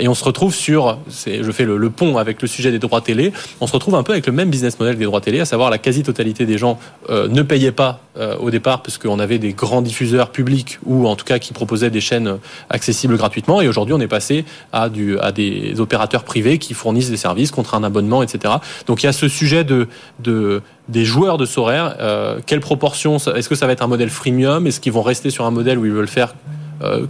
Et 0.00 0.08
on 0.08 0.14
se 0.14 0.24
retrouve 0.24 0.54
sur 0.54 0.98
je 1.26 1.50
fais 1.52 1.64
le, 1.64 1.90
pont 1.90 2.16
avec 2.16 2.42
le 2.42 2.48
sujet 2.48 2.70
des 2.70 2.78
droits 2.78 3.00
télé 3.00 3.32
on 3.60 3.66
se 3.66 3.72
retrouve 3.72 3.94
un 3.94 4.02
peu 4.02 4.12
avec 4.12 4.26
le 4.26 4.32
même 4.32 4.50
business 4.50 4.78
model 4.78 4.96
des 4.96 5.04
droits 5.04 5.20
télé 5.20 5.40
à 5.40 5.44
savoir 5.44 5.70
la 5.70 5.78
quasi 5.78 6.02
totalité 6.02 6.46
des 6.46 6.58
gens 6.58 6.78
ne 7.08 7.42
payaient 7.42 7.72
pas 7.72 8.00
au 8.40 8.50
départ 8.50 8.82
parce 8.82 8.98
qu'on 8.98 9.18
avait 9.18 9.29
des 9.38 9.52
grands 9.52 9.82
diffuseurs 9.82 10.30
publics 10.30 10.78
ou 10.84 11.06
en 11.06 11.16
tout 11.16 11.24
cas 11.24 11.38
qui 11.38 11.52
proposaient 11.52 11.90
des 11.90 12.00
chaînes 12.00 12.38
accessibles 12.68 13.16
gratuitement. 13.16 13.60
Et 13.60 13.68
aujourd'hui, 13.68 13.94
on 13.94 14.00
est 14.00 14.08
passé 14.08 14.44
à, 14.72 14.88
des 14.88 15.80
opérateurs 15.80 16.24
privés 16.24 16.58
qui 16.58 16.74
fournissent 16.74 17.10
des 17.10 17.16
services 17.16 17.50
contre 17.50 17.74
un 17.74 17.84
abonnement, 17.84 18.22
etc. 18.22 18.54
Donc 18.86 19.02
il 19.02 19.06
y 19.06 19.08
a 19.08 19.12
ce 19.12 19.28
sujet 19.28 19.64
de, 19.64 19.88
de 20.20 20.62
des 20.88 21.04
joueurs 21.04 21.38
de 21.38 21.46
Sorare. 21.46 21.94
Euh, 22.00 22.40
quelle 22.44 22.60
proportion 22.60 23.16
Est-ce 23.16 23.48
que 23.48 23.54
ça 23.54 23.66
va 23.66 23.72
être 23.72 23.82
un 23.82 23.86
modèle 23.86 24.10
freemium? 24.10 24.66
Est-ce 24.66 24.80
qu'ils 24.80 24.92
vont 24.92 25.02
rester 25.02 25.30
sur 25.30 25.44
un 25.46 25.50
modèle 25.50 25.78
où 25.78 25.86
ils 25.86 25.92
veulent 25.92 26.08
faire 26.08 26.34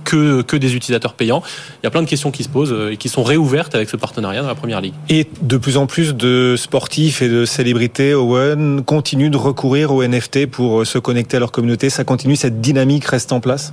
que, 0.04 0.42
que 0.42 0.56
des 0.56 0.74
utilisateurs 0.74 1.14
payants. 1.14 1.42
Il 1.82 1.84
y 1.84 1.86
a 1.86 1.90
plein 1.90 2.02
de 2.02 2.08
questions 2.08 2.30
qui 2.30 2.44
se 2.44 2.48
posent 2.48 2.72
euh, 2.72 2.92
et 2.92 2.96
qui 2.96 3.08
sont 3.08 3.22
réouvertes 3.22 3.74
avec 3.74 3.88
ce 3.88 3.96
partenariat 3.96 4.42
dans 4.42 4.48
la 4.48 4.54
première 4.54 4.80
ligue. 4.80 4.94
Et 5.08 5.26
de 5.42 5.56
plus 5.56 5.76
en 5.76 5.86
plus 5.86 6.14
de 6.14 6.54
sportifs 6.56 7.22
et 7.22 7.28
de 7.28 7.44
célébrités, 7.44 8.14
Owen, 8.14 8.82
continuent 8.84 9.30
de 9.30 9.36
recourir 9.36 9.92
aux 9.92 10.04
NFT 10.04 10.46
pour 10.46 10.86
se 10.86 10.98
connecter 10.98 11.36
à 11.36 11.40
leur 11.40 11.52
communauté. 11.52 11.90
Ça 11.90 12.04
continue, 12.04 12.36
cette 12.36 12.60
dynamique 12.60 13.04
reste 13.04 13.32
en 13.32 13.40
place? 13.40 13.72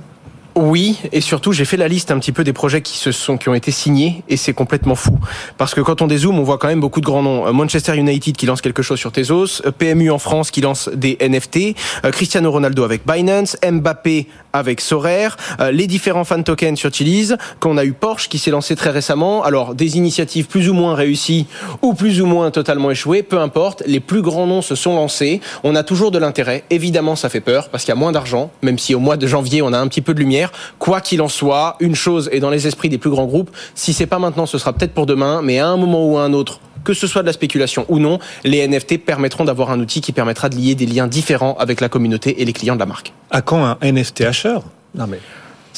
Oui, 0.58 0.98
et 1.12 1.20
surtout 1.20 1.52
j'ai 1.52 1.64
fait 1.64 1.76
la 1.76 1.86
liste 1.86 2.10
un 2.10 2.18
petit 2.18 2.32
peu 2.32 2.42
des 2.42 2.52
projets 2.52 2.82
qui 2.82 2.98
se 2.98 3.12
sont 3.12 3.38
qui 3.38 3.48
ont 3.48 3.54
été 3.54 3.70
signés 3.70 4.24
et 4.28 4.36
c'est 4.36 4.54
complètement 4.54 4.96
fou 4.96 5.16
parce 5.56 5.72
que 5.72 5.80
quand 5.80 6.02
on 6.02 6.06
dézoome, 6.06 6.38
on 6.38 6.42
voit 6.42 6.58
quand 6.58 6.68
même 6.68 6.80
beaucoup 6.80 7.00
de 7.00 7.06
grands 7.06 7.22
noms. 7.22 7.46
Euh, 7.46 7.52
Manchester 7.52 7.96
United 7.96 8.36
qui 8.36 8.46
lance 8.46 8.60
quelque 8.60 8.82
chose 8.82 8.98
sur 8.98 9.12
Tezos, 9.12 9.62
euh, 9.66 9.70
PMU 9.70 10.10
en 10.10 10.18
France 10.18 10.50
qui 10.50 10.60
lance 10.60 10.88
des 10.92 11.16
NFT, 11.20 11.76
euh, 12.04 12.10
Cristiano 12.10 12.50
Ronaldo 12.50 12.82
avec 12.82 13.06
Binance, 13.06 13.56
Mbappé 13.62 14.26
avec 14.52 14.80
Sorare, 14.80 15.36
les 15.70 15.86
différents 15.86 16.24
fan 16.24 16.42
tokens 16.42 16.78
sur 16.78 16.92
Chiliz, 16.92 17.36
qu'on 17.60 17.76
a 17.76 17.84
eu 17.84 17.92
Porsche 17.92 18.28
qui 18.28 18.38
s'est 18.38 18.50
lancé 18.50 18.74
très 18.74 18.90
récemment. 18.90 19.44
Alors 19.44 19.74
des 19.74 19.96
initiatives 19.96 20.46
plus 20.46 20.68
ou 20.68 20.74
moins 20.74 20.94
réussies 20.94 21.46
ou 21.82 21.94
plus 21.94 22.20
ou 22.20 22.26
moins 22.26 22.50
totalement 22.50 22.90
échouées, 22.90 23.22
peu 23.22 23.38
importe, 23.38 23.82
les 23.86 24.00
plus 24.00 24.22
grands 24.22 24.46
noms 24.46 24.62
se 24.62 24.74
sont 24.74 24.96
lancés. 24.96 25.40
On 25.62 25.76
a 25.76 25.82
toujours 25.82 26.10
de 26.10 26.18
l'intérêt. 26.18 26.64
Évidemment, 26.70 27.14
ça 27.14 27.28
fait 27.28 27.42
peur 27.42 27.68
parce 27.68 27.84
qu'il 27.84 27.92
y 27.92 27.96
a 27.96 28.00
moins 28.00 28.10
d'argent, 28.10 28.50
même 28.62 28.78
si 28.78 28.94
au 28.94 29.00
mois 29.00 29.16
de 29.16 29.26
janvier 29.26 29.62
on 29.62 29.72
a 29.72 29.78
un 29.78 29.86
petit 29.86 30.00
peu 30.00 30.14
de 30.14 30.18
lumière. 30.18 30.47
Quoi 30.78 31.00
qu'il 31.00 31.22
en 31.22 31.28
soit, 31.28 31.76
une 31.80 31.94
chose 31.94 32.28
est 32.32 32.40
dans 32.40 32.50
les 32.50 32.66
esprits 32.66 32.88
des 32.88 32.98
plus 32.98 33.10
grands 33.10 33.26
groupes. 33.26 33.50
Si 33.74 33.92
c'est 33.92 34.06
pas 34.06 34.18
maintenant, 34.18 34.46
ce 34.46 34.58
sera 34.58 34.72
peut-être 34.72 34.94
pour 34.94 35.06
demain, 35.06 35.42
mais 35.42 35.58
à 35.58 35.68
un 35.68 35.76
moment 35.76 36.06
ou 36.06 36.18
à 36.18 36.22
un 36.22 36.32
autre, 36.32 36.60
que 36.84 36.94
ce 36.94 37.06
soit 37.06 37.22
de 37.22 37.26
la 37.26 37.32
spéculation 37.32 37.84
ou 37.88 37.98
non, 37.98 38.18
les 38.44 38.66
NFT 38.66 39.04
permettront 39.04 39.44
d'avoir 39.44 39.70
un 39.70 39.80
outil 39.80 40.00
qui 40.00 40.12
permettra 40.12 40.48
de 40.48 40.56
lier 40.56 40.74
des 40.74 40.86
liens 40.86 41.06
différents 41.06 41.56
avec 41.58 41.80
la 41.80 41.88
communauté 41.88 42.40
et 42.40 42.44
les 42.44 42.52
clients 42.52 42.74
de 42.74 42.80
la 42.80 42.86
marque. 42.86 43.12
À 43.30 43.42
quand 43.42 43.64
un 43.64 43.76
NFT 43.82 44.22
acheteur 44.22 44.64
Non 44.94 45.06
mais. 45.06 45.20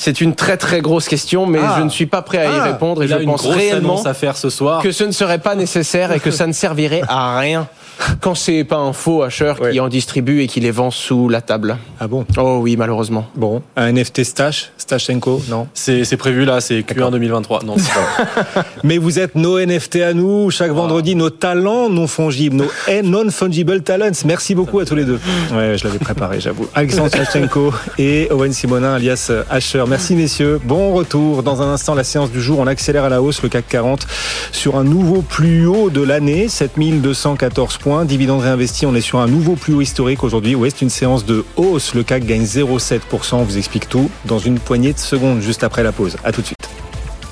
C'est 0.03 0.23
une 0.23 0.35
très 0.35 0.57
très 0.57 0.81
grosse 0.81 1.09
question, 1.09 1.45
mais 1.45 1.59
ah. 1.63 1.75
je 1.77 1.83
ne 1.83 1.91
suis 1.91 2.07
pas 2.07 2.23
prêt 2.23 2.39
à 2.39 2.45
y 2.45 2.59
ah. 2.59 2.65
répondre 2.65 3.03
et 3.03 3.07
je 3.07 3.17
pense 3.17 3.45
réellement 3.45 4.03
à 4.03 4.15
faire 4.15 4.35
ce 4.39 4.49
soir. 4.49 4.83
que 4.83 4.93
ce 4.93 5.05
ne 5.05 5.13
serait 5.13 5.41
pas 5.41 5.55
nécessaire 5.55 6.11
et 6.13 6.21
que 6.21 6.31
ça 6.31 6.47
ne 6.47 6.55
servirait 6.55 7.03
à 7.07 7.39
rien 7.39 7.69
quand 8.23 8.35
c'est 8.35 8.65
pas 8.65 8.79
un 8.79 8.95
faux 8.95 9.23
acheteur 9.23 9.61
qui 9.61 9.79
en 9.79 9.89
distribue 9.89 10.41
et 10.41 10.47
qui 10.47 10.61
les 10.61 10.71
vend 10.71 10.91
sous 10.91 11.29
la 11.29 11.43
table. 11.43 11.77
Ah 12.01 12.09
bon 12.09 12.25
Oh 12.39 12.61
oui, 12.63 12.79
malheureusement. 12.79 13.27
Bon, 13.35 13.61
un 13.77 13.93
NFT 13.93 14.25
Stash, 14.25 14.71
Stashenko, 14.79 15.43
non 15.51 15.69
C'est 15.75 16.17
prévu 16.17 16.47
là, 16.47 16.63
c'est 16.63 16.81
Q1 16.81 17.11
2023. 17.11 17.65
Non, 17.65 17.77
pas. 17.77 18.65
Mais 18.85 18.97
vous 18.97 19.19
êtes 19.19 19.35
nos 19.35 19.61
NFT 19.61 19.97
à 19.97 20.15
nous, 20.15 20.51
chaque 20.51 20.71
vendredi, 20.71 21.15
nos 21.15 21.29
talents 21.29 21.91
non 21.91 22.07
fongibles, 22.07 22.57
nos 22.57 23.03
non-fungible 23.03 23.83
talents. 23.83 24.13
Merci 24.25 24.55
beaucoup 24.55 24.79
à 24.79 24.87
tous 24.87 24.95
les 24.95 25.05
deux. 25.05 25.21
Ouais, 25.53 25.77
je 25.77 25.85
l'avais 25.85 25.99
préparé, 25.99 26.41
j'avoue. 26.41 26.67
Alexandre 26.75 27.09
Stashenko 27.09 27.75
et 27.99 28.29
Owen 28.31 28.55
Simonin, 28.55 28.95
alias 28.95 29.31
Asher. 29.51 29.85
Merci 29.91 30.15
messieurs. 30.15 30.61
Bon 30.63 30.93
retour. 30.93 31.43
Dans 31.43 31.63
un 31.63 31.73
instant, 31.73 31.97
la 31.97 32.05
séance 32.05 32.31
du 32.31 32.41
jour, 32.41 32.61
on 32.61 32.69
accélère 32.69 33.03
à 33.03 33.09
la 33.09 33.21
hausse 33.21 33.43
le 33.43 33.49
CAC 33.49 33.67
40 33.67 34.07
sur 34.53 34.77
un 34.77 34.85
nouveau 34.85 35.21
plus 35.21 35.67
haut 35.67 35.91
de 35.91 36.01
l'année, 36.01 36.47
7214 36.47 37.79
points. 37.79 38.05
Dividende 38.05 38.41
réinvesti, 38.41 38.87
on 38.87 38.95
est 38.95 39.01
sur 39.01 39.19
un 39.19 39.27
nouveau 39.27 39.57
plus 39.57 39.75
haut 39.75 39.81
historique 39.81 40.23
aujourd'hui. 40.23 40.55
Oui, 40.55 40.71
c'est 40.71 40.83
une 40.83 40.91
séance 40.91 41.27
de 41.27 41.45
hausse. 41.57 41.95
Le 41.95 42.05
CAC 42.05 42.25
gagne 42.25 42.45
0,7%. 42.45 43.35
On 43.35 43.43
vous 43.43 43.59
explique 43.59 43.89
tout 43.89 44.09
dans 44.27 44.39
une 44.39 44.61
poignée 44.61 44.93
de 44.93 44.99
secondes 44.99 45.41
juste 45.41 45.65
après 45.65 45.83
la 45.83 45.91
pause. 45.91 46.17
À 46.23 46.31
tout 46.31 46.41
de 46.41 46.47
suite. 46.47 46.60